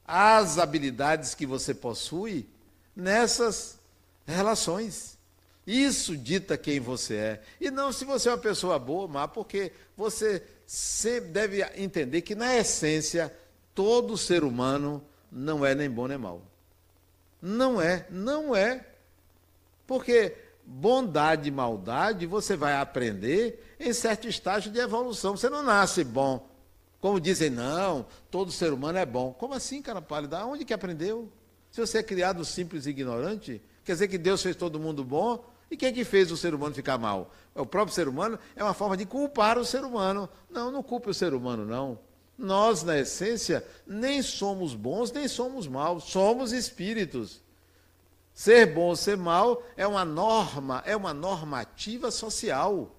As 0.05 0.57
habilidades 0.57 1.35
que 1.35 1.45
você 1.45 1.73
possui 1.73 2.47
nessas 2.95 3.79
relações. 4.25 5.17
Isso 5.65 6.17
dita 6.17 6.57
quem 6.57 6.79
você 6.79 7.15
é. 7.15 7.41
E 7.59 7.69
não 7.69 7.91
se 7.91 8.03
você 8.03 8.29
é 8.29 8.31
uma 8.31 8.37
pessoa 8.37 8.79
boa 8.79 9.03
ou 9.03 9.07
má, 9.07 9.27
porque 9.27 9.71
você 9.95 10.43
sempre 10.65 11.29
deve 11.29 11.63
entender 11.75 12.21
que, 12.21 12.33
na 12.33 12.55
essência, 12.55 13.33
todo 13.75 14.17
ser 14.17 14.43
humano 14.43 15.03
não 15.31 15.65
é 15.65 15.75
nem 15.75 15.89
bom 15.89 16.07
nem 16.07 16.17
mal. 16.17 16.41
Não 17.41 17.81
é, 17.81 18.05
não 18.09 18.55
é. 18.55 18.85
Porque 19.85 20.35
bondade 20.65 21.49
e 21.49 21.51
maldade 21.51 22.25
você 22.25 22.55
vai 22.55 22.75
aprender 22.75 23.75
em 23.79 23.93
certo 23.93 24.27
estágio 24.27 24.71
de 24.71 24.79
evolução. 24.79 25.35
Você 25.35 25.49
não 25.49 25.63
nasce 25.63 26.03
bom. 26.03 26.49
Como 26.99 27.19
dizem, 27.19 27.49
não, 27.49 28.05
todo 28.29 28.51
ser 28.51 28.71
humano 28.71 28.99
é 28.99 29.05
bom. 29.05 29.33
Como 29.33 29.53
assim, 29.53 29.81
cara 29.81 30.01
pálida? 30.01 30.45
Onde 30.45 30.63
que 30.63 30.73
aprendeu? 30.73 31.31
Se 31.71 31.81
você 31.81 31.97
é 31.97 32.03
criado 32.03 32.45
simples 32.45 32.85
e 32.85 32.91
ignorante, 32.91 33.61
quer 33.83 33.93
dizer 33.93 34.07
que 34.07 34.17
Deus 34.17 34.43
fez 34.43 34.55
todo 34.55 34.79
mundo 34.79 35.03
bom? 35.03 35.43
E 35.71 35.77
quem 35.77 35.89
é 35.89 35.91
que 35.91 36.03
fez 36.03 36.31
o 36.31 36.37
ser 36.37 36.53
humano 36.53 36.75
ficar 36.75 36.97
mal? 36.97 37.33
O 37.55 37.65
próprio 37.65 37.95
ser 37.95 38.07
humano 38.07 38.37
é 38.55 38.63
uma 38.63 38.73
forma 38.73 38.97
de 38.97 39.05
culpar 39.05 39.57
o 39.57 39.65
ser 39.65 39.83
humano. 39.83 40.29
Não, 40.49 40.69
não 40.69 40.83
culpe 40.83 41.09
o 41.09 41.13
ser 41.13 41.33
humano, 41.33 41.65
não. 41.65 41.97
Nós, 42.37 42.83
na 42.83 42.99
essência, 42.99 43.65
nem 43.87 44.21
somos 44.21 44.75
bons, 44.75 45.11
nem 45.11 45.27
somos 45.27 45.67
maus. 45.67 46.03
Somos 46.03 46.51
espíritos. 46.51 47.41
Ser 48.41 48.65
bom 48.65 48.87
ou 48.87 48.95
ser 48.95 49.17
mal 49.17 49.61
é 49.77 49.85
uma 49.85 50.03
norma, 50.03 50.81
é 50.83 50.95
uma 50.95 51.13
normativa 51.13 52.09
social. 52.09 52.89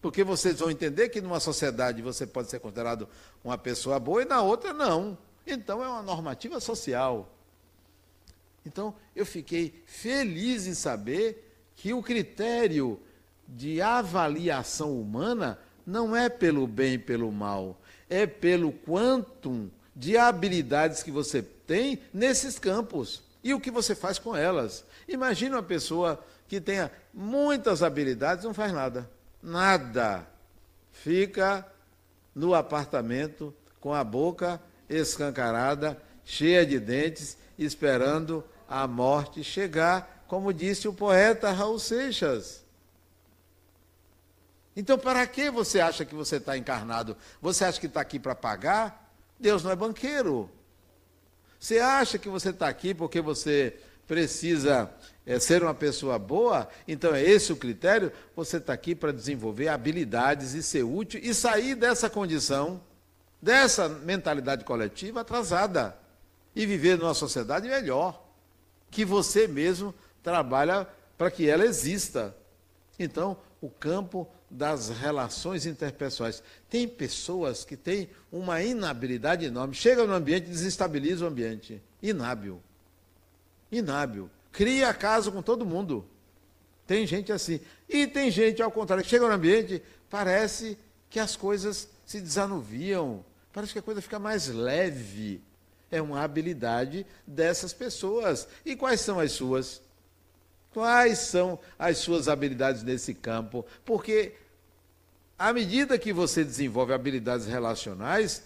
Porque 0.00 0.22
vocês 0.22 0.60
vão 0.60 0.70
entender 0.70 1.08
que 1.08 1.20
numa 1.20 1.40
sociedade 1.40 2.00
você 2.02 2.24
pode 2.24 2.48
ser 2.48 2.60
considerado 2.60 3.08
uma 3.42 3.58
pessoa 3.58 3.98
boa 3.98 4.22
e 4.22 4.24
na 4.24 4.40
outra 4.40 4.72
não. 4.72 5.18
Então 5.44 5.82
é 5.82 5.88
uma 5.88 6.02
normativa 6.02 6.60
social. 6.60 7.34
Então 8.64 8.94
eu 9.16 9.26
fiquei 9.26 9.82
feliz 9.86 10.68
em 10.68 10.74
saber 10.74 11.52
que 11.74 11.92
o 11.92 12.00
critério 12.00 13.00
de 13.48 13.82
avaliação 13.82 15.00
humana 15.00 15.58
não 15.84 16.14
é 16.14 16.28
pelo 16.28 16.64
bem 16.68 16.94
e 16.94 16.98
pelo 16.98 17.32
mal, 17.32 17.76
é 18.08 18.24
pelo 18.24 18.72
quantum 18.72 19.68
de 19.96 20.16
habilidades 20.16 21.02
que 21.02 21.10
você 21.10 21.42
tem 21.42 22.00
nesses 22.14 22.56
campos 22.56 23.31
e 23.42 23.52
o 23.52 23.60
que 23.60 23.70
você 23.70 23.94
faz 23.94 24.18
com 24.18 24.36
elas. 24.36 24.84
Imagina 25.08 25.56
uma 25.56 25.62
pessoa 25.62 26.22
que 26.46 26.60
tenha 26.60 26.90
muitas 27.12 27.82
habilidades 27.82 28.44
não 28.44 28.54
faz 28.54 28.72
nada. 28.72 29.10
Nada. 29.42 30.26
Fica 30.92 31.66
no 32.34 32.54
apartamento 32.54 33.54
com 33.80 33.92
a 33.92 34.04
boca 34.04 34.60
escancarada, 34.88 36.00
cheia 36.24 36.64
de 36.64 36.78
dentes, 36.78 37.36
esperando 37.58 38.44
a 38.68 38.86
morte 38.86 39.42
chegar, 39.42 40.24
como 40.26 40.52
disse 40.52 40.86
o 40.86 40.92
poeta 40.92 41.50
Raul 41.50 41.78
Seixas. 41.78 42.62
Então, 44.74 44.96
para 44.98 45.26
que 45.26 45.50
você 45.50 45.80
acha 45.80 46.04
que 46.04 46.14
você 46.14 46.36
está 46.36 46.56
encarnado? 46.56 47.16
Você 47.40 47.64
acha 47.64 47.78
que 47.78 47.86
está 47.86 48.00
aqui 48.00 48.18
para 48.18 48.34
pagar? 48.34 49.12
Deus 49.38 49.62
não 49.62 49.70
é 49.70 49.76
banqueiro. 49.76 50.50
Você 51.62 51.78
acha 51.78 52.18
que 52.18 52.28
você 52.28 52.48
está 52.48 52.66
aqui 52.66 52.92
porque 52.92 53.20
você 53.20 53.76
precisa 54.08 54.90
é, 55.24 55.38
ser 55.38 55.62
uma 55.62 55.72
pessoa 55.72 56.18
boa? 56.18 56.68
Então 56.88 57.14
é 57.14 57.22
esse 57.22 57.52
o 57.52 57.56
critério? 57.56 58.10
Você 58.34 58.56
está 58.56 58.72
aqui 58.72 58.96
para 58.96 59.12
desenvolver 59.12 59.68
habilidades 59.68 60.54
e 60.54 60.62
ser 60.62 60.82
útil 60.82 61.20
e 61.22 61.32
sair 61.32 61.76
dessa 61.76 62.10
condição, 62.10 62.82
dessa 63.40 63.88
mentalidade 63.88 64.64
coletiva 64.64 65.20
atrasada 65.20 65.96
e 66.52 66.66
viver 66.66 66.98
numa 66.98 67.14
sociedade 67.14 67.68
melhor, 67.68 68.20
que 68.90 69.04
você 69.04 69.46
mesmo 69.46 69.94
trabalha 70.20 70.84
para 71.16 71.30
que 71.30 71.48
ela 71.48 71.64
exista. 71.64 72.36
Então, 72.98 73.36
o 73.60 73.70
campo 73.70 74.28
das 74.52 74.90
relações 74.90 75.64
interpessoais. 75.64 76.42
Tem 76.68 76.86
pessoas 76.86 77.64
que 77.64 77.74
têm 77.74 78.10
uma 78.30 78.62
inabilidade 78.62 79.46
enorme. 79.46 79.74
Chega 79.74 80.06
no 80.06 80.12
ambiente 80.12 80.44
e 80.44 80.50
desestabiliza 80.50 81.24
o 81.24 81.28
ambiente. 81.28 81.82
Inábil. 82.02 82.62
Inábil. 83.70 84.30
Cria 84.52 84.92
caso 84.92 85.32
com 85.32 85.40
todo 85.40 85.64
mundo. 85.64 86.04
Tem 86.86 87.06
gente 87.06 87.32
assim. 87.32 87.60
E 87.88 88.06
tem 88.06 88.30
gente, 88.30 88.60
ao 88.60 88.70
contrário, 88.70 89.02
que 89.02 89.08
chega 89.08 89.26
no 89.26 89.32
ambiente, 89.32 89.82
parece 90.10 90.76
que 91.08 91.18
as 91.18 91.34
coisas 91.34 91.88
se 92.04 92.20
desanuviam. 92.20 93.24
Parece 93.54 93.72
que 93.72 93.78
a 93.78 93.82
coisa 93.82 94.02
fica 94.02 94.18
mais 94.18 94.48
leve. 94.48 95.42
É 95.90 96.02
uma 96.02 96.22
habilidade 96.22 97.06
dessas 97.26 97.72
pessoas. 97.72 98.46
E 98.66 98.76
quais 98.76 99.00
são 99.00 99.18
as 99.18 99.32
suas? 99.32 99.80
Quais 100.74 101.18
são 101.18 101.58
as 101.78 101.98
suas 101.98 102.28
habilidades 102.28 102.82
nesse 102.82 103.14
campo? 103.14 103.64
Porque 103.84 104.34
à 105.42 105.52
medida 105.52 105.98
que 105.98 106.12
você 106.12 106.44
desenvolve 106.44 106.92
habilidades 106.92 107.48
relacionais, 107.48 108.44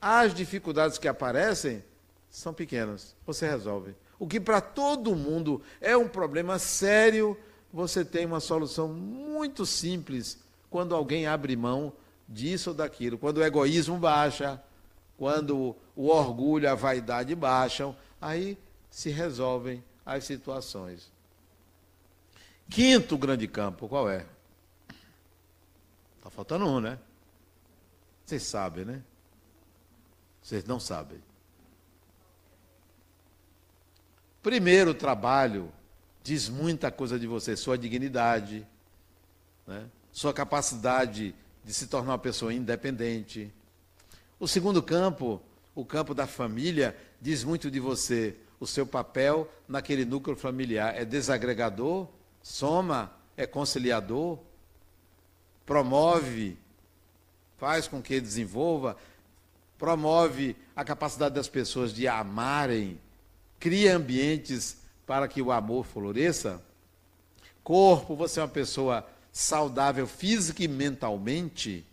as 0.00 0.32
dificuldades 0.32 0.96
que 0.96 1.08
aparecem 1.08 1.82
são 2.30 2.54
pequenas. 2.54 3.16
Você 3.26 3.48
resolve. 3.48 3.96
O 4.16 4.28
que 4.28 4.38
para 4.38 4.60
todo 4.60 5.16
mundo 5.16 5.60
é 5.80 5.96
um 5.96 6.06
problema 6.06 6.56
sério, 6.60 7.36
você 7.72 8.04
tem 8.04 8.24
uma 8.24 8.38
solução 8.38 8.86
muito 8.86 9.66
simples 9.66 10.38
quando 10.70 10.94
alguém 10.94 11.26
abre 11.26 11.56
mão 11.56 11.92
disso 12.28 12.70
ou 12.70 12.76
daquilo. 12.76 13.18
Quando 13.18 13.38
o 13.38 13.44
egoísmo 13.44 13.98
baixa, 13.98 14.62
quando 15.18 15.74
o 15.96 16.06
orgulho, 16.06 16.70
a 16.70 16.76
vaidade 16.76 17.34
baixam, 17.34 17.96
aí 18.20 18.56
se 18.88 19.10
resolvem 19.10 19.82
as 20.04 20.22
situações. 20.22 21.10
Quinto 22.70 23.18
grande 23.18 23.48
campo, 23.48 23.88
qual 23.88 24.08
é? 24.08 24.24
Está 26.26 26.34
faltando 26.34 26.66
um, 26.66 26.80
né? 26.80 26.98
Vocês 28.24 28.42
sabem, 28.42 28.84
né? 28.84 29.00
Vocês 30.42 30.64
não 30.64 30.80
sabem. 30.80 31.22
Primeiro, 34.42 34.90
o 34.90 34.94
trabalho 34.94 35.72
diz 36.24 36.48
muita 36.48 36.90
coisa 36.90 37.16
de 37.16 37.28
você, 37.28 37.56
sua 37.56 37.78
dignidade, 37.78 38.66
né? 39.68 39.88
sua 40.10 40.34
capacidade 40.34 41.32
de 41.64 41.72
se 41.72 41.86
tornar 41.86 42.14
uma 42.14 42.18
pessoa 42.18 42.52
independente. 42.52 43.52
O 44.40 44.48
segundo 44.48 44.82
campo, 44.82 45.40
o 45.76 45.84
campo 45.84 46.12
da 46.12 46.26
família, 46.26 46.96
diz 47.20 47.44
muito 47.44 47.70
de 47.70 47.78
você, 47.78 48.34
o 48.58 48.66
seu 48.66 48.84
papel 48.84 49.48
naquele 49.68 50.04
núcleo 50.04 50.36
familiar. 50.36 50.92
É 50.96 51.04
desagregador 51.04 52.08
soma, 52.42 53.12
é 53.36 53.46
conciliador, 53.46 54.40
promove, 55.66 56.56
faz 57.58 57.88
com 57.88 58.00
que 58.00 58.20
desenvolva, 58.20 58.96
promove 59.76 60.56
a 60.74 60.84
capacidade 60.84 61.34
das 61.34 61.48
pessoas 61.48 61.92
de 61.92 62.06
amarem, 62.06 62.98
cria 63.58 63.96
ambientes 63.96 64.78
para 65.04 65.28
que 65.28 65.42
o 65.42 65.52
amor 65.52 65.84
floresça. 65.84 66.62
Corpo, 67.62 68.14
você 68.14 68.38
é 68.38 68.42
uma 68.44 68.48
pessoa 68.48 69.06
saudável 69.32 70.06
física 70.06 70.62
e 70.62 70.68
mentalmente. 70.68 71.84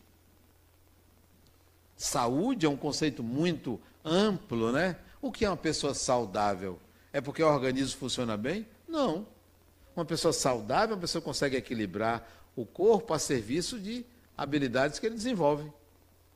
Saúde 1.97 2.65
é 2.65 2.69
um 2.69 2.77
conceito 2.77 3.23
muito 3.23 3.81
amplo, 4.05 4.71
né? 4.71 4.97
O 5.21 5.31
que 5.31 5.45
é 5.45 5.49
uma 5.49 5.57
pessoa 5.57 5.93
saudável? 5.93 6.79
É 7.12 7.21
porque 7.21 7.41
o 7.41 7.47
organismo 7.47 7.99
funciona 7.99 8.38
bem? 8.38 8.67
Não. 8.88 9.25
Uma 9.95 10.05
pessoa 10.05 10.33
saudável, 10.33 10.95
uma 10.95 11.01
pessoa 11.01 11.21
que 11.21 11.25
consegue 11.25 11.55
equilibrar 11.55 12.27
o 12.55 12.65
corpo 12.65 13.13
a 13.13 13.19
serviço 13.19 13.79
de 13.79 14.05
habilidades 14.37 14.99
que 14.99 15.05
ele 15.05 15.15
desenvolve. 15.15 15.71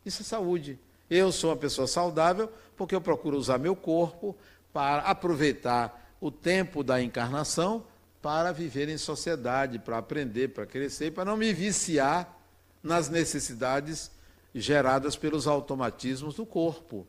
Isso 0.06 0.22
é 0.22 0.26
saúde. 0.26 0.80
Eu 1.10 1.32
sou 1.32 1.50
uma 1.50 1.58
pessoa 1.58 1.88
saudável 1.88 2.52
porque 2.76 2.96
eu 2.96 3.02
procuro 3.02 3.38
usar 3.38 3.58
meu 3.58 3.76
corpo 3.76 4.36
para 4.74 5.02
aproveitar 5.04 6.16
o 6.20 6.32
tempo 6.32 6.84
da 6.84 7.02
encarnação 7.02 7.86
para 8.22 8.52
viver 8.52 8.90
em 8.90 8.98
sociedade, 8.98 9.80
para 9.80 9.98
aprender, 9.98 10.50
para 10.50 10.66
crescer, 10.66 11.12
para 11.12 11.26
não 11.26 11.38
me 11.38 11.54
viciar 11.54 12.38
nas 12.82 13.10
necessidades 13.10 14.12
geradas 14.54 15.16
pelos 15.16 15.48
automatismos 15.48 16.36
do 16.36 16.46
corpo. 16.46 17.06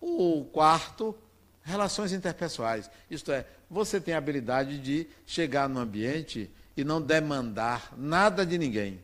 O 0.00 0.44
quarto 0.52 1.16
Relações 1.62 2.12
interpessoais. 2.12 2.90
Isto 3.10 3.32
é, 3.32 3.46
você 3.70 4.00
tem 4.00 4.14
a 4.14 4.18
habilidade 4.18 4.78
de 4.78 5.06
chegar 5.26 5.68
no 5.68 5.78
ambiente 5.78 6.50
e 6.80 6.84
não 6.84 7.00
demandar 7.00 7.92
nada 7.96 8.44
de 8.46 8.56
ninguém. 8.56 8.98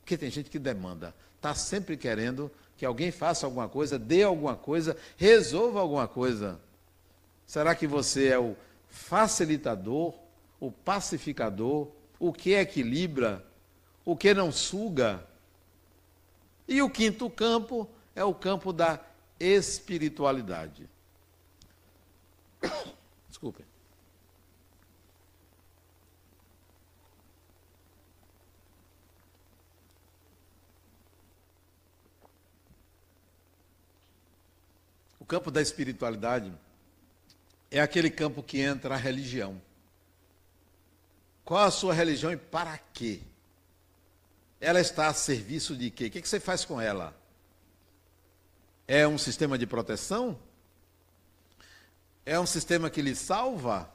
Porque 0.00 0.16
tem 0.16 0.30
gente 0.30 0.48
que 0.48 0.58
demanda. 0.58 1.14
Está 1.36 1.54
sempre 1.54 1.94
querendo 1.94 2.50
que 2.74 2.86
alguém 2.86 3.10
faça 3.10 3.44
alguma 3.44 3.68
coisa, 3.68 3.98
dê 3.98 4.22
alguma 4.22 4.56
coisa, 4.56 4.96
resolva 5.16 5.78
alguma 5.78 6.08
coisa. 6.08 6.58
Será 7.46 7.74
que 7.74 7.86
você 7.86 8.28
é 8.28 8.38
o 8.38 8.56
facilitador, 8.88 10.14
o 10.58 10.72
pacificador, 10.72 11.88
o 12.18 12.32
que 12.32 12.54
equilibra, 12.54 13.44
o 14.06 14.16
que 14.16 14.32
não 14.32 14.50
suga? 14.50 15.22
E 16.66 16.80
o 16.80 16.88
quinto 16.88 17.28
campo 17.28 17.86
é 18.16 18.24
o 18.24 18.34
campo 18.34 18.72
da 18.72 19.00
espiritualidade. 19.38 20.88
Desculpe. 23.28 23.67
Campo 35.28 35.50
da 35.50 35.62
espiritualidade 35.62 36.52
é 37.70 37.80
aquele 37.80 38.10
campo 38.10 38.42
que 38.42 38.60
entra 38.60 38.94
a 38.94 38.98
religião. 38.98 39.60
Qual 41.44 41.62
a 41.62 41.70
sua 41.70 41.94
religião 41.94 42.32
e 42.32 42.36
para 42.36 42.76
quê? 42.92 43.20
Ela 44.60 44.80
está 44.80 45.06
a 45.06 45.14
serviço 45.14 45.76
de 45.76 45.90
quê? 45.90 46.06
O 46.06 46.10
que 46.10 46.26
você 46.26 46.40
faz 46.40 46.64
com 46.64 46.80
ela? 46.80 47.16
É 48.88 49.06
um 49.06 49.18
sistema 49.18 49.56
de 49.56 49.66
proteção? 49.66 50.36
é 52.28 52.38
um 52.38 52.44
sistema 52.44 52.90
que 52.90 53.00
lhe 53.00 53.14
salva? 53.14 53.90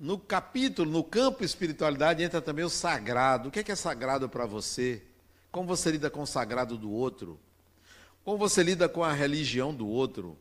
No 0.00 0.18
capítulo, 0.18 0.90
no 0.90 1.04
campo 1.04 1.44
espiritualidade, 1.44 2.22
entra 2.22 2.40
também 2.40 2.64
o 2.64 2.70
sagrado. 2.70 3.48
O 3.48 3.52
que 3.52 3.58
é, 3.58 3.62
que 3.62 3.72
é 3.72 3.76
sagrado 3.76 4.30
para 4.30 4.46
você? 4.46 5.02
Como 5.52 5.68
você 5.68 5.90
lida 5.90 6.08
com 6.08 6.22
o 6.22 6.26
sagrado 6.26 6.78
do 6.78 6.90
outro? 6.90 7.38
Como 8.28 8.36
você 8.36 8.62
lida 8.62 8.90
com 8.90 9.02
a 9.02 9.10
religião 9.10 9.74
do 9.74 9.88
outro? 9.88 10.36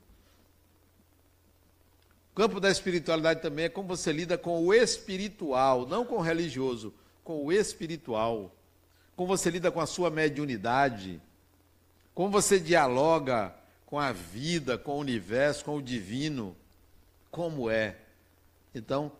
O 2.33 2.35
campo 2.35 2.59
da 2.59 2.69
espiritualidade 2.69 3.41
também 3.41 3.63
é 3.63 3.69
como 3.69 3.88
você 3.88 4.11
lida 4.11 4.38
com 4.38 4.61
o 4.61 4.73
espiritual, 4.73 5.88
não 5.88 6.03
com 6.03 6.15
o 6.15 6.21
religioso, 6.21 6.93
com 7.23 7.45
o 7.45 7.49
espiritual. 7.49 8.53
Como 9.15 9.29
você 9.29 9.49
lida 9.49 9.71
com 9.71 9.79
a 9.79 9.85
sua 9.85 10.09
mediunidade, 10.09 11.21
como 12.13 12.29
você 12.29 12.59
dialoga 12.59 13.55
com 13.85 13.97
a 13.97 14.11
vida, 14.11 14.77
com 14.77 14.97
o 14.97 14.99
universo, 14.99 15.63
com 15.63 15.77
o 15.77 15.81
divino, 15.81 16.57
como 17.31 17.69
é. 17.69 17.95
Então, 18.75 19.13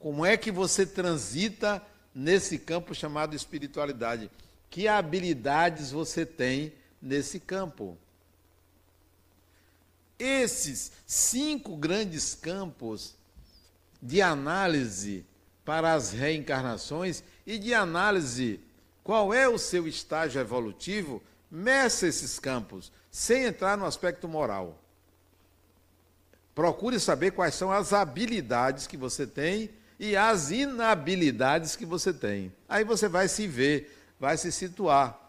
como 0.00 0.26
é 0.26 0.36
que 0.36 0.50
você 0.50 0.84
transita 0.84 1.80
nesse 2.12 2.58
campo 2.58 2.92
chamado 2.92 3.36
espiritualidade? 3.36 4.28
Que 4.68 4.88
habilidades 4.88 5.92
você 5.92 6.26
tem 6.26 6.72
nesse 7.00 7.40
campo? 7.40 7.96
Esses 10.18 10.92
cinco 11.06 11.76
grandes 11.76 12.34
campos 12.34 13.14
de 14.02 14.20
análise 14.20 15.24
para 15.64 15.94
as 15.94 16.10
reencarnações 16.10 17.22
e 17.46 17.58
de 17.58 17.72
análise 17.72 18.60
qual 19.02 19.32
é 19.32 19.48
o 19.48 19.58
seu 19.58 19.88
estágio 19.88 20.40
evolutivo, 20.40 21.22
meça 21.50 22.06
esses 22.06 22.38
campos, 22.38 22.92
sem 23.10 23.44
entrar 23.44 23.76
no 23.76 23.84
aspecto 23.84 24.28
moral. 24.28 24.78
Procure 26.54 27.00
saber 27.00 27.32
quais 27.32 27.54
são 27.54 27.72
as 27.72 27.92
habilidades 27.92 28.86
que 28.86 28.96
você 28.96 29.26
tem 29.26 29.70
e 29.98 30.16
as 30.16 30.50
inabilidades 30.50 31.76
que 31.76 31.86
você 31.86 32.12
tem. 32.12 32.52
Aí 32.68 32.84
você 32.84 33.08
vai 33.08 33.28
se 33.28 33.46
ver, 33.46 33.96
vai 34.18 34.36
se 34.36 34.52
situar. 34.52 35.19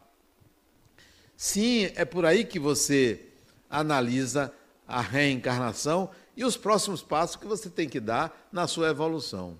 Sim, 1.43 1.89
é 1.95 2.05
por 2.05 2.23
aí 2.23 2.45
que 2.45 2.59
você 2.59 3.19
analisa 3.67 4.53
a 4.87 5.01
reencarnação 5.01 6.11
e 6.37 6.45
os 6.45 6.55
próximos 6.55 7.01
passos 7.01 7.35
que 7.35 7.47
você 7.47 7.67
tem 7.67 7.89
que 7.89 7.99
dar 7.99 8.47
na 8.51 8.67
sua 8.67 8.91
evolução. 8.91 9.57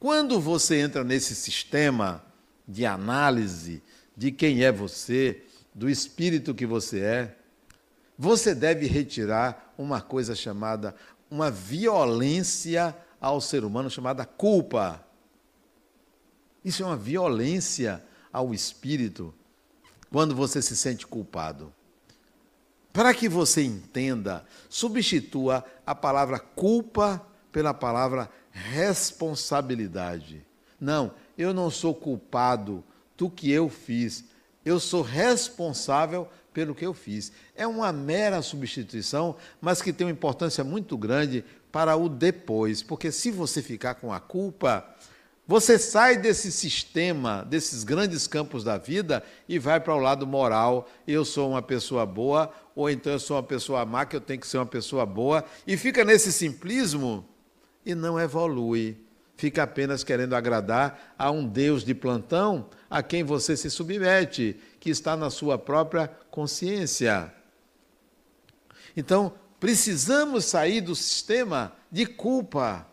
Quando 0.00 0.40
você 0.40 0.80
entra 0.80 1.04
nesse 1.04 1.36
sistema 1.36 2.20
de 2.66 2.84
análise 2.84 3.80
de 4.16 4.32
quem 4.32 4.64
é 4.64 4.72
você, 4.72 5.44
do 5.72 5.88
espírito 5.88 6.52
que 6.52 6.66
você 6.66 6.98
é, 6.98 7.36
você 8.18 8.52
deve 8.52 8.88
retirar 8.88 9.72
uma 9.78 10.00
coisa 10.00 10.34
chamada 10.34 10.96
uma 11.30 11.48
violência 11.48 12.92
ao 13.20 13.40
ser 13.40 13.62
humano 13.62 13.88
chamada 13.88 14.24
culpa. 14.24 15.00
Isso 16.64 16.82
é 16.82 16.86
uma 16.86 16.96
violência 16.96 18.04
ao 18.32 18.52
espírito 18.52 19.32
quando 20.12 20.34
você 20.34 20.60
se 20.60 20.76
sente 20.76 21.06
culpado. 21.06 21.72
Para 22.92 23.14
que 23.14 23.28
você 23.28 23.62
entenda, 23.62 24.44
substitua 24.68 25.64
a 25.86 25.94
palavra 25.94 26.38
culpa 26.38 27.26
pela 27.50 27.72
palavra 27.72 28.30
responsabilidade. 28.50 30.46
Não, 30.78 31.14
eu 31.38 31.54
não 31.54 31.70
sou 31.70 31.94
culpado 31.94 32.84
do 33.16 33.30
que 33.30 33.50
eu 33.50 33.70
fiz. 33.70 34.24
Eu 34.62 34.78
sou 34.78 35.00
responsável 35.00 36.28
pelo 36.52 36.74
que 36.74 36.84
eu 36.84 36.92
fiz. 36.92 37.32
É 37.56 37.66
uma 37.66 37.90
mera 37.90 38.42
substituição, 38.42 39.36
mas 39.60 39.80
que 39.80 39.94
tem 39.94 40.06
uma 40.06 40.12
importância 40.12 40.62
muito 40.62 40.98
grande 40.98 41.42
para 41.72 41.96
o 41.96 42.06
depois, 42.06 42.82
porque 42.82 43.10
se 43.10 43.30
você 43.30 43.62
ficar 43.62 43.94
com 43.94 44.12
a 44.12 44.20
culpa, 44.20 44.86
você 45.46 45.76
sai 45.76 46.16
desse 46.16 46.52
sistema, 46.52 47.44
desses 47.44 47.82
grandes 47.82 48.26
campos 48.26 48.62
da 48.62 48.78
vida 48.78 49.24
e 49.48 49.58
vai 49.58 49.80
para 49.80 49.94
o 49.94 49.98
lado 49.98 50.26
moral. 50.26 50.88
Eu 51.06 51.24
sou 51.24 51.50
uma 51.50 51.60
pessoa 51.60 52.06
boa, 52.06 52.52
ou 52.76 52.88
então 52.88 53.12
eu 53.12 53.18
sou 53.18 53.36
uma 53.36 53.42
pessoa 53.42 53.84
má, 53.84 54.06
que 54.06 54.14
eu 54.14 54.20
tenho 54.20 54.40
que 54.40 54.46
ser 54.46 54.58
uma 54.58 54.66
pessoa 54.66 55.04
boa, 55.04 55.44
e 55.66 55.76
fica 55.76 56.04
nesse 56.04 56.32
simplismo 56.32 57.26
e 57.84 57.94
não 57.94 58.20
evolui. 58.20 58.96
Fica 59.36 59.64
apenas 59.64 60.04
querendo 60.04 60.36
agradar 60.36 61.14
a 61.18 61.28
um 61.32 61.44
Deus 61.44 61.84
de 61.84 61.94
plantão 61.94 62.68
a 62.88 63.02
quem 63.02 63.24
você 63.24 63.56
se 63.56 63.68
submete, 63.68 64.56
que 64.78 64.90
está 64.90 65.16
na 65.16 65.28
sua 65.28 65.58
própria 65.58 66.06
consciência. 66.30 67.32
Então, 68.96 69.32
precisamos 69.58 70.44
sair 70.44 70.80
do 70.80 70.94
sistema 70.94 71.72
de 71.90 72.06
culpa 72.06 72.86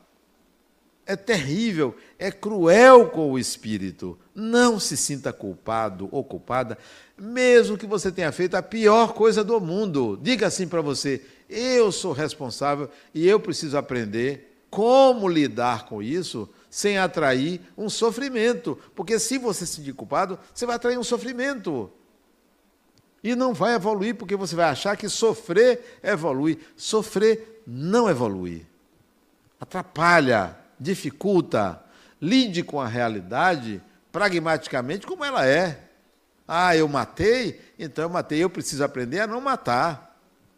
é 1.09 1.15
terrível, 1.15 1.95
é 2.19 2.31
cruel 2.31 3.09
com 3.09 3.31
o 3.31 3.39
espírito. 3.39 4.15
Não 4.35 4.79
se 4.79 4.95
sinta 4.95 5.33
culpado 5.33 6.07
ou 6.11 6.23
culpada, 6.23 6.77
mesmo 7.17 7.75
que 7.75 7.87
você 7.87 8.11
tenha 8.11 8.31
feito 8.31 8.53
a 8.53 8.61
pior 8.61 9.13
coisa 9.13 9.43
do 9.43 9.59
mundo. 9.59 10.19
Diga 10.21 10.45
assim 10.45 10.67
para 10.67 10.81
você: 10.81 11.25
eu 11.49 11.91
sou 11.91 12.11
responsável 12.11 12.91
e 13.11 13.27
eu 13.27 13.39
preciso 13.39 13.75
aprender 13.75 14.61
como 14.69 15.27
lidar 15.27 15.87
com 15.87 15.99
isso 15.99 16.47
sem 16.69 16.99
atrair 16.99 17.59
um 17.75 17.89
sofrimento. 17.89 18.77
Porque 18.95 19.17
se 19.17 19.39
você 19.39 19.65
se 19.65 19.77
sentir 19.77 19.93
culpado, 19.93 20.37
você 20.53 20.67
vai 20.67 20.75
atrair 20.75 20.99
um 20.99 21.03
sofrimento. 21.03 21.89
E 23.23 23.35
não 23.35 23.51
vai 23.51 23.73
evoluir, 23.73 24.13
porque 24.13 24.35
você 24.35 24.55
vai 24.55 24.69
achar 24.69 24.95
que 24.95 25.09
sofrer 25.09 25.99
evolui. 26.03 26.59
Sofrer 26.77 27.63
não 27.65 28.07
evolui. 28.07 28.63
Atrapalha 29.59 30.68
dificulta, 30.79 31.83
lide 32.21 32.63
com 32.63 32.79
a 32.79 32.87
realidade 32.87 33.81
pragmaticamente 34.11 35.05
como 35.05 35.23
ela 35.23 35.45
é. 35.45 35.79
Ah, 36.47 36.75
eu 36.75 36.87
matei, 36.87 37.59
então 37.77 38.03
eu 38.03 38.09
matei, 38.09 38.43
eu 38.43 38.49
preciso 38.49 38.83
aprender 38.83 39.19
a 39.19 39.27
não 39.27 39.39
matar. 39.39 40.17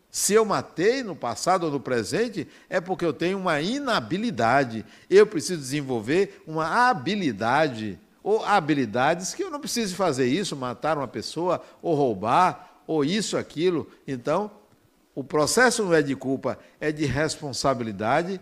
Se 0.10 0.34
eu 0.34 0.44
matei 0.44 1.04
no 1.04 1.16
passado 1.16 1.66
ou 1.66 1.72
no 1.72 1.80
presente, 1.80 2.48
é 2.70 2.82
porque 2.82 3.06
eu 3.06 3.14
tenho 3.14 3.38
uma 3.38 3.62
inabilidade. 3.62 4.86
Eu 5.10 5.26
preciso 5.26 5.60
desenvolver 5.60 6.42
uma 6.46 6.90
habilidade, 6.90 7.98
ou 8.22 8.44
habilidades 8.44 9.34
que 9.34 9.44
eu 9.44 9.50
não 9.50 9.60
preciso 9.60 9.96
fazer 9.96 10.28
isso, 10.28 10.56
matar 10.56 10.98
uma 10.98 11.08
pessoa, 11.08 11.62
ou 11.82 11.96
roubar, 11.96 12.82
ou 12.86 13.06
isso, 13.06 13.38
aquilo. 13.38 13.90
Então, 14.06 14.52
o 15.16 15.24
processo 15.24 15.84
não 15.84 15.94
é 15.94 16.02
de 16.02 16.16
culpa, 16.16 16.60
é 16.80 16.92
de 16.92 17.06
responsabilidade 17.06 18.40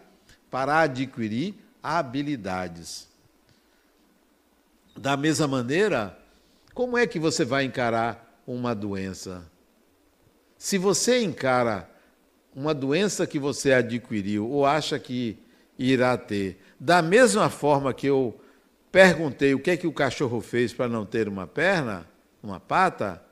para 0.50 0.80
adquirir 0.82 1.56
habilidades. 1.82 3.08
Da 4.96 5.16
mesma 5.16 5.48
maneira, 5.48 6.18
como 6.74 6.98
é 6.98 7.08
que 7.08 7.20
você 7.20 7.46
vai 7.46 7.64
encarar 7.64 8.42
uma 8.46 8.76
doença? 8.76 9.50
Se 10.58 10.78
você 10.78 11.22
encara 11.22 11.90
uma 12.56 12.74
doença 12.74 13.26
que 13.26 13.40
você 13.40 13.72
adquiriu 13.72 14.50
ou 14.50 14.66
acha 14.66 15.00
que 15.00 15.38
irá 15.78 16.18
ter, 16.18 16.60
da 16.80 17.02
mesma 17.02 17.50
forma 17.50 17.94
que 17.94 18.08
eu 18.08 18.40
perguntei 18.92 19.54
o 19.54 19.60
que 19.60 19.72
é 19.72 19.78
que 19.78 19.88
o 19.88 19.94
cachorro 19.94 20.42
fez 20.42 20.74
para 20.74 20.90
não 20.90 21.06
ter 21.06 21.28
uma 21.28 21.48
perna, 21.48 22.06
uma 22.44 22.60
pata, 22.60 23.24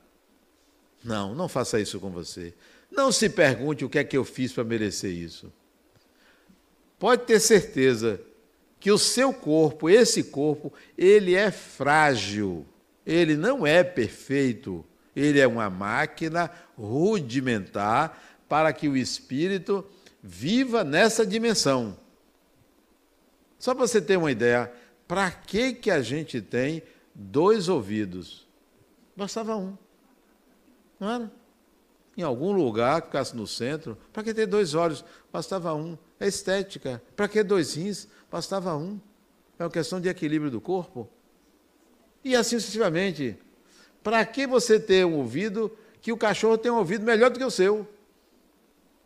não, 1.03 1.35
não 1.35 1.49
faça 1.49 1.79
isso 1.79 1.99
com 1.99 2.09
você. 2.09 2.53
Não 2.91 3.11
se 3.11 3.29
pergunte 3.29 3.83
o 3.83 3.89
que 3.89 3.99
é 3.99 4.03
que 4.03 4.17
eu 4.17 4.23
fiz 4.23 4.53
para 4.53 4.63
merecer 4.63 5.11
isso. 5.11 5.51
Pode 6.97 7.23
ter 7.23 7.39
certeza 7.39 8.19
que 8.80 8.91
o 8.91 8.97
seu 8.97 9.34
corpo, 9.34 9.89
esse 9.89 10.23
corpo, 10.23 10.71
ele 10.97 11.36
é 11.36 11.51
frágil, 11.51 12.65
ele 13.05 13.36
não 13.36 13.65
é 13.65 13.84
perfeito, 13.84 14.86
ele 15.15 15.39
é 15.39 15.47
uma 15.47 15.69
máquina 15.69 16.51
rudimentar 16.78 18.21
para 18.47 18.71
que 18.71 18.88
o 18.88 18.95
espírito 18.95 19.86
viva 20.21 20.84
nessa 20.84 21.25
dimensão. 21.25 21.97
Só 23.57 23.73
para 23.73 23.88
você 23.88 23.99
ter 23.99 24.17
uma 24.17 24.32
ideia, 24.32 24.71
para 25.07 25.32
que, 25.32 25.73
que 25.73 25.89
a 25.89 26.01
gente 26.01 26.41
tem 26.41 26.84
dois 27.13 27.67
ouvidos? 27.69 28.47
Bastava 29.15 29.55
um. 29.55 29.75
Não 30.99 31.09
era? 31.09 31.32
Em 32.15 32.23
algum 32.23 32.51
lugar, 32.51 33.01
que 33.01 33.07
ficasse 33.07 33.36
no 33.36 33.47
centro, 33.47 33.97
para 34.11 34.23
que 34.23 34.34
ter 34.34 34.45
dois 34.45 34.73
olhos? 34.73 35.03
Bastava 35.32 35.73
um. 35.73 35.97
É 36.19 36.28
estética. 36.28 37.01
Para 37.15 37.28
que 37.28 37.43
dois 37.43 37.75
rins? 37.75 38.07
Bastava 38.32 38.75
um. 38.75 38.99
É 39.57 39.63
uma 39.63 39.69
questão 39.69 39.99
de 39.99 40.09
equilíbrio 40.09 40.51
do 40.51 40.61
corpo. 40.61 41.09
E 42.23 42.36
assim 42.36 42.59
sucessivamente. 42.59 43.38
Para 44.03 44.25
que 44.25 44.45
você 44.45 44.80
ter 44.80 45.05
um 45.05 45.15
ouvido 45.15 45.71
que 46.01 46.11
o 46.11 46.17
cachorro 46.17 46.57
tem 46.57 46.71
um 46.71 46.78
ouvido 46.78 47.03
melhor 47.03 47.30
do 47.30 47.39
que 47.39 47.45
o 47.45 47.51
seu? 47.51 47.88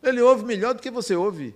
Ele 0.03 0.22
ouve 0.22 0.43
melhor 0.43 0.74
do 0.74 0.82
que 0.82 0.89
você 0.89 1.15
ouve. 1.15 1.55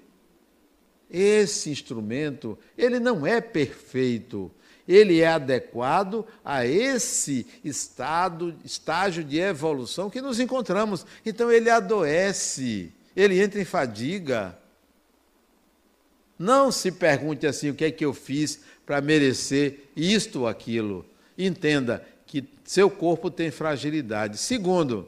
Esse 1.10 1.70
instrumento, 1.70 2.58
ele 2.78 3.00
não 3.00 3.26
é 3.26 3.42
perfeito. 3.42 4.52
Ele 4.88 5.22
é 5.22 5.28
adequado 5.28 6.26
a 6.44 6.66
esse 6.66 7.46
estado, 7.64 8.56
estágio 8.64 9.24
de 9.24 9.40
evolução 9.40 10.10
que 10.10 10.22
nos 10.22 10.40
encontramos. 10.40 11.06
Então 11.26 11.52
ele 11.52 11.70
adoece, 11.70 12.92
ele 13.16 13.42
entra 13.42 13.60
em 13.60 13.66
fadiga. 13.66 14.58
Não 16.38 16.72
se 16.72 16.92
pergunte 16.92 17.48
assim 17.48 17.70
o 17.70 17.76
que 17.76 17.86
é 17.86 17.92
que 17.92 18.04
eu 18.04 18.14
fiz 18.14 18.62
para 18.86 19.02
merecer 19.02 19.90
isto 19.96 20.42
ou 20.42 20.48
aquilo. 20.48 21.06
Entenda 21.38 22.06
que 22.26 22.44
seu 22.64 22.90
corpo 22.90 23.32
tem 23.32 23.52
fragilidade. 23.52 24.38
Segundo, 24.38 25.08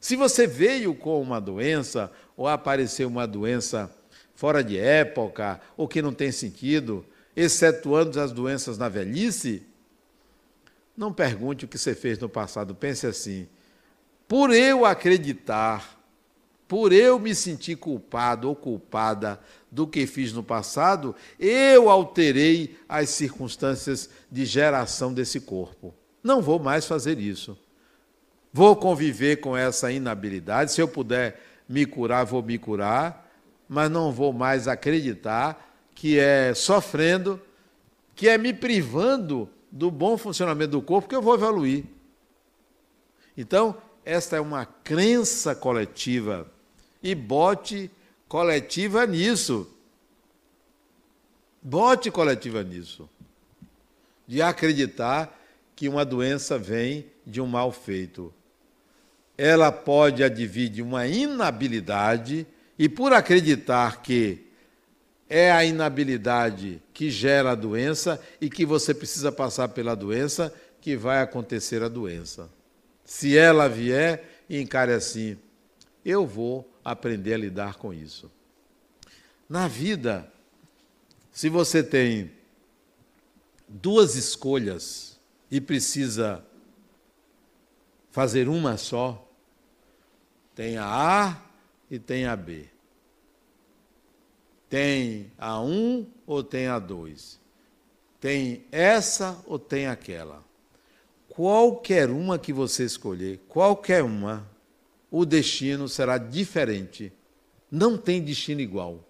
se 0.00 0.16
você 0.16 0.46
veio 0.46 0.94
com 0.94 1.20
uma 1.20 1.40
doença 1.40 2.10
ou 2.36 2.48
apareceu 2.48 3.08
uma 3.08 3.26
doença 3.26 3.90
fora 4.34 4.62
de 4.64 4.76
época 4.76 5.60
ou 5.76 5.86
que 5.86 6.02
não 6.02 6.12
tem 6.12 6.32
sentido, 6.32 7.06
excetuando 7.36 8.20
as 8.20 8.32
doenças 8.32 8.76
na 8.76 8.88
velhice, 8.88 9.64
não 10.96 11.12
pergunte 11.12 11.64
o 11.64 11.68
que 11.68 11.78
você 11.78 11.94
fez 11.94 12.18
no 12.18 12.28
passado, 12.28 12.74
pense 12.74 13.06
assim: 13.06 13.48
por 14.26 14.52
eu 14.52 14.84
acreditar, 14.84 15.98
por 16.66 16.92
eu 16.92 17.18
me 17.18 17.34
sentir 17.34 17.76
culpado 17.76 18.48
ou 18.48 18.56
culpada 18.56 19.38
do 19.72 19.86
que 19.86 20.06
fiz 20.06 20.34
no 20.34 20.42
passado, 20.42 21.16
eu 21.40 21.88
alterei 21.88 22.76
as 22.86 23.08
circunstâncias 23.08 24.10
de 24.30 24.44
geração 24.44 25.14
desse 25.14 25.40
corpo. 25.40 25.94
Não 26.22 26.42
vou 26.42 26.58
mais 26.58 26.86
fazer 26.86 27.18
isso. 27.18 27.58
Vou 28.52 28.76
conviver 28.76 29.36
com 29.36 29.56
essa 29.56 29.90
inabilidade. 29.90 30.72
Se 30.72 30.82
eu 30.82 30.86
puder 30.86 31.40
me 31.66 31.86
curar, 31.86 32.24
vou 32.24 32.42
me 32.42 32.58
curar, 32.58 33.32
mas 33.66 33.90
não 33.90 34.12
vou 34.12 34.30
mais 34.30 34.68
acreditar 34.68 35.74
que 35.94 36.18
é 36.18 36.52
sofrendo, 36.52 37.40
que 38.14 38.28
é 38.28 38.36
me 38.36 38.52
privando 38.52 39.48
do 39.70 39.90
bom 39.90 40.18
funcionamento 40.18 40.72
do 40.72 40.82
corpo 40.82 41.08
que 41.08 41.16
eu 41.16 41.22
vou 41.22 41.34
evoluir. 41.34 41.84
Então, 43.34 43.74
esta 44.04 44.36
é 44.36 44.40
uma 44.40 44.66
crença 44.66 45.54
coletiva 45.54 46.46
e 47.02 47.14
bote 47.14 47.90
coletiva 48.32 49.04
nisso. 49.06 49.68
Bote 51.60 52.10
coletiva 52.10 52.62
nisso. 52.62 53.06
De 54.26 54.40
acreditar 54.40 55.38
que 55.76 55.86
uma 55.86 56.02
doença 56.02 56.56
vem 56.56 57.04
de 57.26 57.42
um 57.42 57.46
mal 57.46 57.70
feito. 57.70 58.32
Ela 59.36 59.70
pode 59.70 60.24
advir 60.24 60.70
de 60.70 60.80
uma 60.80 61.06
inabilidade, 61.06 62.46
e 62.78 62.88
por 62.88 63.12
acreditar 63.12 64.00
que 64.00 64.46
é 65.28 65.52
a 65.52 65.62
inabilidade 65.62 66.80
que 66.94 67.10
gera 67.10 67.50
a 67.50 67.54
doença 67.54 68.18
e 68.40 68.48
que 68.48 68.64
você 68.64 68.94
precisa 68.94 69.30
passar 69.30 69.68
pela 69.68 69.94
doença, 69.94 70.50
que 70.80 70.96
vai 70.96 71.20
acontecer 71.20 71.82
a 71.82 71.88
doença. 71.88 72.48
Se 73.04 73.36
ela 73.36 73.68
vier, 73.68 74.24
encare 74.48 74.92
assim: 74.94 75.36
eu 76.02 76.26
vou 76.26 76.71
aprender 76.84 77.34
a 77.34 77.38
lidar 77.38 77.76
com 77.76 77.92
isso. 77.92 78.30
Na 79.48 79.68
vida, 79.68 80.30
se 81.30 81.48
você 81.48 81.82
tem 81.82 82.30
duas 83.68 84.16
escolhas 84.16 85.18
e 85.50 85.60
precisa 85.60 86.44
fazer 88.10 88.48
uma 88.48 88.76
só, 88.76 89.26
tem 90.54 90.76
a 90.76 90.86
A 90.86 91.42
e 91.90 91.98
tem 91.98 92.26
a 92.26 92.36
B. 92.36 92.66
Tem 94.68 95.30
a 95.36 95.60
1 95.60 96.06
ou 96.26 96.42
tem 96.42 96.66
a 96.66 96.78
2. 96.78 97.40
Tem 98.20 98.64
essa 98.70 99.42
ou 99.46 99.58
tem 99.58 99.86
aquela. 99.86 100.42
Qualquer 101.28 102.10
uma 102.10 102.38
que 102.38 102.52
você 102.52 102.84
escolher, 102.84 103.40
qualquer 103.48 104.02
uma, 104.02 104.46
o 105.12 105.26
destino 105.26 105.90
será 105.90 106.16
diferente. 106.16 107.12
Não 107.70 107.98
tem 107.98 108.22
destino 108.22 108.62
igual. 108.62 109.06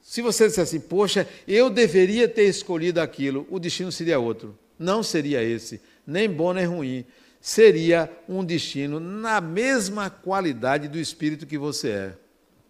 Se 0.00 0.22
você 0.22 0.48
disser 0.48 0.64
assim, 0.64 0.80
poxa, 0.80 1.28
eu 1.46 1.68
deveria 1.68 2.26
ter 2.26 2.44
escolhido 2.44 2.98
aquilo, 2.98 3.46
o 3.50 3.60
destino 3.60 3.92
seria 3.92 4.18
outro. 4.18 4.58
Não 4.78 5.02
seria 5.02 5.42
esse, 5.42 5.82
nem 6.06 6.28
bom 6.28 6.54
nem 6.54 6.64
ruim. 6.64 7.04
Seria 7.42 8.10
um 8.26 8.42
destino 8.42 8.98
na 8.98 9.38
mesma 9.40 10.08
qualidade 10.08 10.88
do 10.88 10.98
espírito 10.98 11.46
que 11.46 11.58
você 11.58 11.90
é. 11.90 12.14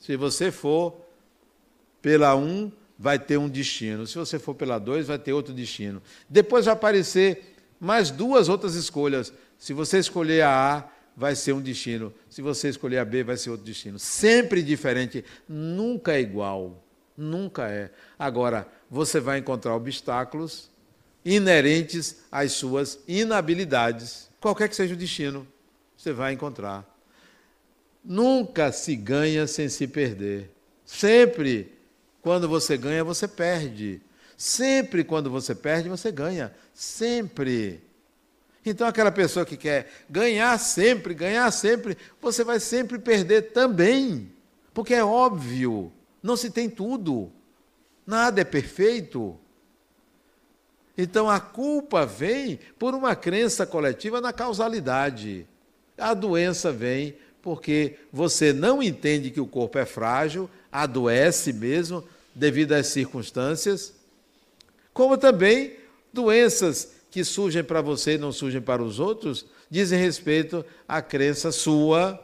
Se 0.01 0.17
você 0.17 0.51
for 0.51 1.01
pela 2.03 2.35
um, 2.35 2.71
vai 2.99 3.19
ter 3.19 3.37
um 3.37 3.49
destino. 3.49 4.07
Se 4.07 4.19
você 4.19 4.39
for 4.39 4.55
pela 4.55 4.79
dois, 4.79 5.07
vai 5.07 5.19
ter 5.19 5.33
outro 5.33 5.55
destino. 5.55 6.03
Depois 6.29 6.65
vai 6.65 6.75
aparecer 6.75 7.57
mais 7.79 8.11
duas 8.11 8.49
outras 8.49 8.75
escolhas. 8.75 9.33
Se 9.59 9.73
você 9.73 9.99
escolher 9.99 10.43
a 10.43 10.79
A, 10.79 11.00
vai 11.21 11.37
ser 11.37 11.53
um 11.53 11.61
destino. 11.61 12.11
Se 12.31 12.41
você 12.41 12.71
escolher 12.71 12.97
a 12.97 13.05
B, 13.05 13.23
vai 13.23 13.37
ser 13.37 13.51
outro 13.51 13.67
destino. 13.67 13.99
Sempre 13.99 14.63
diferente, 14.63 15.23
nunca 15.47 16.15
é 16.15 16.21
igual. 16.21 16.83
Nunca 17.15 17.69
é. 17.69 17.91
Agora, 18.19 18.67
você 18.91 19.21
vai 19.21 19.39
encontrar 19.39 19.77
obstáculos 19.77 20.71
inerentes 21.23 22.23
às 22.33 22.53
suas 22.53 23.01
inabilidades. 23.07 24.31
Qualquer 24.41 24.67
que 24.71 24.75
seja 24.75 24.95
o 24.95 24.97
destino, 24.97 25.47
você 25.95 26.11
vai 26.11 26.33
encontrar. 26.33 26.89
Nunca 28.03 28.73
se 28.73 28.97
ganha 28.97 29.47
sem 29.47 29.69
se 29.69 29.87
perder. 29.87 30.51
Sempre, 30.87 31.71
quando 32.23 32.49
você 32.49 32.79
ganha, 32.79 33.05
você 33.05 33.29
perde. 33.29 34.01
Sempre, 34.39 35.05
quando 35.05 35.31
você 35.31 35.55
perde, 35.55 35.91
você 35.91 36.11
ganha. 36.11 36.51
Sempre. 36.73 37.83
Então, 38.65 38.87
aquela 38.87 39.11
pessoa 39.11 39.47
que 39.47 39.57
quer 39.57 39.91
ganhar 40.09 40.59
sempre, 40.59 41.15
ganhar 41.15 41.51
sempre, 41.51 41.97
você 42.21 42.45
vai 42.45 42.61
sempre 42.61 42.99
perder 42.99 43.53
também. 43.53 44.31
Porque 44.75 44.95
é 44.95 45.05
óbvio, 45.05 45.91
não 46.23 46.37
se 46.37 46.51
tem 46.51 46.69
tudo. 46.69 47.33
Nada 48.07 48.41
é 48.41 48.45
perfeito. 48.45 49.39
Então, 50.97 51.31
a 51.31 51.41
culpa 51.41 52.05
vem 52.05 52.59
por 52.79 52.95
uma 52.95 53.17
crença 53.17 53.67
coletiva 53.67 54.21
na 54.21 54.33
causalidade. 54.33 55.47
A 55.97 56.13
doença 56.13 56.71
vem 56.71 57.17
porque 57.43 57.97
você 58.13 58.53
não 58.53 58.83
entende 58.83 59.31
que 59.31 59.41
o 59.41 59.47
corpo 59.47 59.79
é 59.79 59.87
frágil, 59.87 60.51
adoece 60.71 61.53
mesmo 61.53 62.05
devido 62.35 62.73
às 62.73 62.89
circunstâncias, 62.89 63.95
como 64.93 65.17
também 65.17 65.77
doenças 66.13 67.00
que 67.11 67.25
surgem 67.25 67.65
para 67.65 67.81
você 67.81 68.15
e 68.15 68.19
não 68.19 68.31
surgem 68.31 68.61
para 68.61 68.83
os 68.83 69.01
outros, 69.01 69.45
dizem 69.69 69.99
respeito 69.99 70.65
à 70.87 71.03
crença 71.03 71.51
sua, 71.51 72.21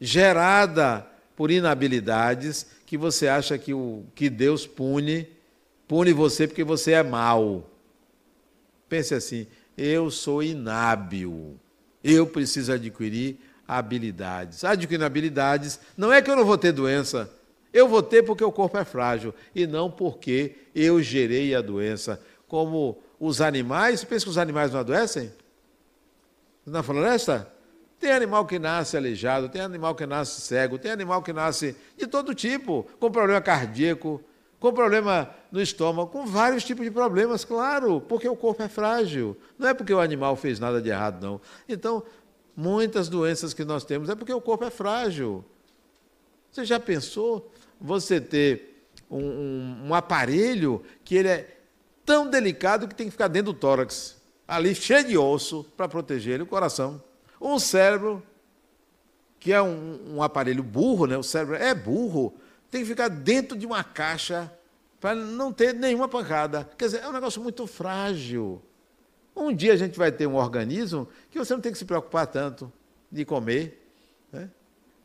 gerada 0.00 1.06
por 1.36 1.50
inabilidades, 1.50 2.66
que 2.86 2.96
você 2.96 3.28
acha 3.28 3.58
que, 3.58 3.74
o, 3.74 4.04
que 4.14 4.30
Deus 4.30 4.66
pune, 4.66 5.28
pune 5.86 6.12
você 6.12 6.46
porque 6.46 6.64
você 6.64 6.92
é 6.92 7.02
mau. 7.02 7.70
Pense 8.88 9.14
assim: 9.14 9.46
eu 9.76 10.10
sou 10.10 10.42
inábil, 10.42 11.58
eu 12.02 12.26
preciso 12.26 12.72
adquirir 12.72 13.38
habilidades. 13.66 14.64
Adquirindo 14.64 15.04
habilidades, 15.04 15.80
não 15.96 16.12
é 16.12 16.20
que 16.20 16.30
eu 16.30 16.36
não 16.36 16.44
vou 16.44 16.58
ter 16.58 16.72
doença, 16.72 17.30
eu 17.72 17.88
vou 17.88 18.02
ter 18.02 18.22
porque 18.22 18.44
o 18.44 18.52
corpo 18.52 18.76
é 18.76 18.84
frágil, 18.84 19.34
e 19.54 19.66
não 19.66 19.90
porque 19.90 20.56
eu 20.74 21.02
gerei 21.02 21.54
a 21.54 21.60
doença. 21.60 22.20
Como 22.46 22.98
os 23.24 23.40
animais, 23.40 24.00
você 24.00 24.06
pensa 24.06 24.24
que 24.24 24.30
os 24.30 24.38
animais 24.38 24.72
não 24.72 24.80
adoecem? 24.80 25.32
Na 26.66 26.82
floresta? 26.82 27.50
Tem 27.98 28.10
animal 28.10 28.46
que 28.46 28.58
nasce 28.58 28.96
aleijado, 28.96 29.48
tem 29.48 29.62
animal 29.62 29.94
que 29.94 30.04
nasce 30.06 30.40
cego, 30.40 30.78
tem 30.78 30.90
animal 30.90 31.22
que 31.22 31.32
nasce 31.32 31.76
de 31.96 32.06
todo 32.06 32.34
tipo, 32.34 32.84
com 32.98 33.10
problema 33.10 33.40
cardíaco, 33.40 34.20
com 34.58 34.72
problema 34.72 35.30
no 35.52 35.62
estômago, 35.62 36.10
com 36.10 36.26
vários 36.26 36.64
tipos 36.64 36.84
de 36.84 36.90
problemas, 36.90 37.44
claro, 37.44 38.00
porque 38.00 38.28
o 38.28 38.34
corpo 38.34 38.62
é 38.62 38.68
frágil. 38.68 39.36
Não 39.56 39.68
é 39.68 39.74
porque 39.74 39.92
o 39.92 40.00
animal 40.00 40.34
fez 40.34 40.58
nada 40.58 40.80
de 40.80 40.88
errado, 40.88 41.22
não. 41.22 41.40
Então, 41.68 42.02
Muitas 42.56 43.08
doenças 43.08 43.54
que 43.54 43.64
nós 43.64 43.84
temos 43.84 44.10
é 44.10 44.14
porque 44.14 44.32
o 44.32 44.40
corpo 44.40 44.64
é 44.64 44.70
frágil. 44.70 45.44
Você 46.50 46.64
já 46.64 46.78
pensou 46.78 47.50
você 47.80 48.20
ter 48.20 48.86
um, 49.10 49.18
um, 49.18 49.76
um 49.88 49.94
aparelho 49.94 50.82
que 51.02 51.16
ele 51.16 51.28
é 51.28 51.61
tão 52.04 52.28
delicado 52.28 52.88
que 52.88 52.94
tem 52.94 53.06
que 53.06 53.12
ficar 53.12 53.28
dentro 53.28 53.52
do 53.52 53.58
tórax, 53.58 54.16
ali 54.46 54.74
cheio 54.74 55.04
de 55.04 55.16
osso 55.16 55.64
para 55.76 55.88
proteger 55.88 56.34
ele, 56.34 56.42
o 56.42 56.46
coração. 56.46 57.02
Um 57.40 57.58
cérebro, 57.58 58.22
que 59.38 59.52
é 59.52 59.60
um, 59.60 60.16
um 60.16 60.22
aparelho 60.22 60.62
burro, 60.62 61.06
né? 61.06 61.16
o 61.16 61.22
cérebro 61.22 61.56
é 61.56 61.74
burro, 61.74 62.34
tem 62.70 62.82
que 62.82 62.88
ficar 62.88 63.08
dentro 63.08 63.56
de 63.56 63.66
uma 63.66 63.82
caixa 63.84 64.52
para 65.00 65.14
não 65.14 65.52
ter 65.52 65.74
nenhuma 65.74 66.08
pancada. 66.08 66.68
Quer 66.78 66.86
dizer, 66.86 67.02
é 67.02 67.08
um 67.08 67.12
negócio 67.12 67.42
muito 67.42 67.66
frágil. 67.66 68.62
Um 69.34 69.54
dia 69.54 69.72
a 69.72 69.76
gente 69.76 69.98
vai 69.98 70.12
ter 70.12 70.26
um 70.26 70.36
organismo 70.36 71.08
que 71.30 71.38
você 71.38 71.52
não 71.54 71.60
tem 71.60 71.72
que 71.72 71.78
se 71.78 71.84
preocupar 71.84 72.26
tanto 72.26 72.72
de 73.10 73.24
comer. 73.24 73.84
Né? 74.30 74.48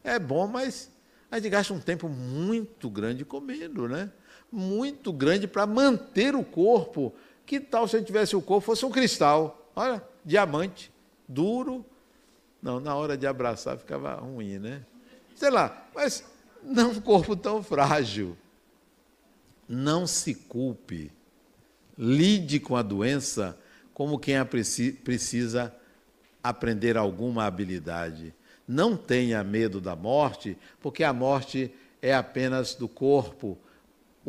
É 0.03 0.19
bom, 0.19 0.47
mas 0.47 0.91
a 1.31 1.37
gente 1.37 1.49
gasta 1.49 1.73
um 1.73 1.79
tempo 1.79 2.07
muito 2.07 2.89
grande 2.89 3.25
comendo, 3.25 3.87
né? 3.87 4.11
Muito 4.51 5.11
grande 5.11 5.47
para 5.47 5.65
manter 5.65 6.35
o 6.35 6.43
corpo. 6.43 7.13
Que 7.45 7.59
tal 7.59 7.87
se 7.87 7.95
a 7.95 7.99
gente 7.99 8.07
tivesse 8.07 8.35
o 8.35 8.41
corpo 8.41 8.65
fosse 8.65 8.85
um 8.85 8.91
cristal? 8.91 9.71
Olha, 9.75 10.03
diamante, 10.23 10.91
duro. 11.27 11.85
Não, 12.61 12.79
na 12.79 12.95
hora 12.95 13.17
de 13.17 13.27
abraçar 13.27 13.77
ficava 13.77 14.15
ruim, 14.15 14.57
né? 14.57 14.83
Sei 15.35 15.49
lá, 15.49 15.87
mas 15.93 16.23
não 16.63 16.91
um 16.91 17.01
corpo 17.01 17.35
tão 17.35 17.61
frágil. 17.61 18.35
Não 19.67 20.07
se 20.07 20.33
culpe. 20.33 21.11
Lide 21.97 22.59
com 22.59 22.75
a 22.75 22.81
doença 22.81 23.57
como 23.93 24.19
quem 24.19 24.35
precisa 25.03 25.73
aprender 26.43 26.97
alguma 26.97 27.45
habilidade. 27.45 28.33
Não 28.67 28.95
tenha 28.95 29.43
medo 29.43 29.81
da 29.81 29.95
morte, 29.95 30.57
porque 30.79 31.03
a 31.03 31.13
morte 31.13 31.73
é 32.01 32.13
apenas 32.13 32.75
do 32.75 32.87
corpo. 32.87 33.57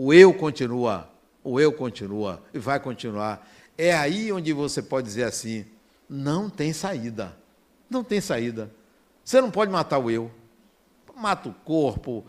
O 0.01 0.15
eu 0.15 0.33
continua, 0.33 1.11
o 1.43 1.59
eu 1.59 1.73
continua 1.73 2.41
e 2.55 2.59
vai 2.61 2.79
continuar. 2.79 3.45
É 3.77 3.93
aí 3.93 4.31
onde 4.31 4.53
você 4.53 4.81
pode 4.81 5.09
dizer 5.09 5.25
assim: 5.25 5.67
não 6.09 6.49
tem 6.49 6.73
saída. 6.73 7.37
Não 7.91 8.05
tem 8.05 8.21
saída. 8.21 8.71
Você 9.25 9.41
não 9.41 9.51
pode 9.51 9.73
matar 9.73 9.99
o 9.99 10.09
eu. 10.09 10.31
Mata 11.17 11.49
o 11.49 11.53
corpo, 11.53 12.25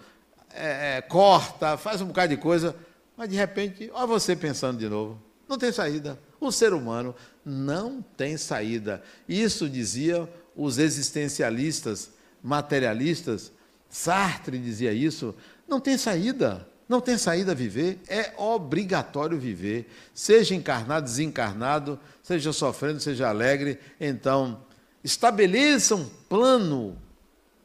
é, 0.51 0.97
é, 0.97 1.01
corta, 1.01 1.77
faz 1.77 2.01
um 2.01 2.07
bocado 2.07 2.35
de 2.35 2.41
coisa, 2.41 2.75
mas 3.15 3.29
de 3.29 3.35
repente, 3.35 3.87
olha 3.93 4.07
você 4.07 4.35
pensando 4.35 4.79
de 4.79 4.89
novo. 4.89 5.21
Não 5.47 5.55
tem 5.55 5.71
saída. 5.71 6.19
O 6.41 6.51
ser 6.51 6.73
humano 6.73 7.13
não 7.45 8.01
tem 8.01 8.35
saída. 8.35 9.03
Isso 9.27 9.69
dizia 9.69 10.27
os 10.55 10.79
existencialistas, 10.79 12.09
materialistas. 12.41 13.51
Sartre 13.87 14.57
dizia 14.57 14.91
isso. 14.91 15.35
Não 15.67 15.79
tem 15.79 15.99
saída. 15.99 16.67
Não 16.89 16.99
tem 16.99 17.19
saída 17.19 17.51
a 17.51 17.55
viver, 17.55 17.99
é 18.07 18.33
obrigatório 18.35 19.37
viver, 19.37 19.87
seja 20.11 20.55
encarnado, 20.55 21.05
desencarnado, 21.05 21.99
seja 22.23 22.51
sofrendo, 22.51 22.99
seja 22.99 23.29
alegre. 23.29 23.77
Então, 24.01 24.59
estabeleça 25.03 25.93
um 25.95 26.09
plano 26.27 26.97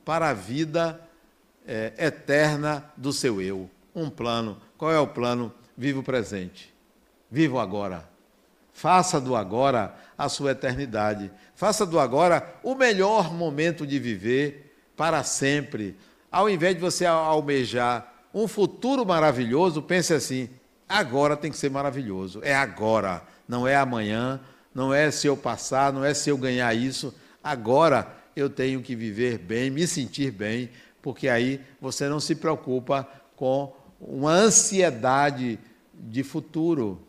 para 0.05 0.29
a 0.29 0.35
vida 0.35 1.01
é, 1.67 1.95
eterna 1.97 2.85
do 2.99 3.15
seu 3.15 3.41
eu. 3.41 3.71
Um 3.95 4.11
plano. 4.11 4.61
Qual 4.77 4.93
é 4.93 4.99
o 4.99 5.07
plano? 5.07 5.51
Viva 5.75 6.01
o 6.01 6.05
presente. 6.05 6.75
Viva 7.31 7.55
o 7.55 7.61
agora. 7.61 8.07
Faça 8.75 9.19
do 9.19 9.35
agora 9.35 9.95
a 10.19 10.29
sua 10.29 10.51
eternidade. 10.51 11.31
Faça 11.55 11.87
do 11.87 11.99
agora 11.99 12.57
o 12.63 12.75
melhor 12.75 13.33
momento 13.33 13.87
de 13.87 13.99
viver 13.99 14.77
para 14.95 15.23
sempre. 15.25 15.97
Ao 16.31 16.51
invés 16.51 16.75
de 16.75 16.83
você 16.83 17.07
almejar 17.07 18.14
um 18.35 18.49
futuro 18.49 19.07
maravilhoso, 19.07 19.81
pense 19.81 20.13
assim: 20.13 20.51
agora 20.89 21.37
tem 21.37 21.51
que 21.51 21.57
ser 21.57 21.71
maravilhoso. 21.71 22.41
É 22.43 22.55
agora, 22.55 23.23
não 23.49 23.67
é 23.67 23.77
amanhã, 23.77 24.41
não 24.75 24.93
é 24.93 25.11
se 25.11 25.29
eu 25.29 25.37
passar, 25.37 25.93
não 25.93 26.05
é 26.05 26.13
se 26.13 26.29
eu 26.29 26.37
ganhar 26.37 26.75
isso. 26.75 27.15
Agora 27.43 28.13
eu 28.35 28.51
tenho 28.51 28.83
que 28.83 28.97
viver 28.97 29.39
bem, 29.39 29.71
me 29.71 29.87
sentir 29.87 30.33
bem, 30.33 30.71
porque 31.01 31.29
aí 31.29 31.61
você 31.81 32.09
não 32.09 32.19
se 32.19 32.35
preocupa 32.35 33.09
com 33.37 33.73
uma 34.01 34.33
ansiedade 34.33 35.59
de 35.95 36.25
futuro. 36.25 37.01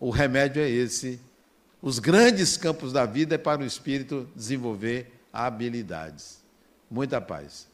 O 0.00 0.10
remédio 0.10 0.60
é 0.60 0.68
esse. 0.68 1.20
Os 1.80 1.98
grandes 1.98 2.56
campos 2.56 2.92
da 2.92 3.06
vida 3.06 3.36
é 3.36 3.38
para 3.38 3.62
o 3.62 3.64
espírito 3.64 4.28
desenvolver 4.34 5.20
habilidades. 5.32 6.42
Muita 6.90 7.20
paz. 7.20 7.68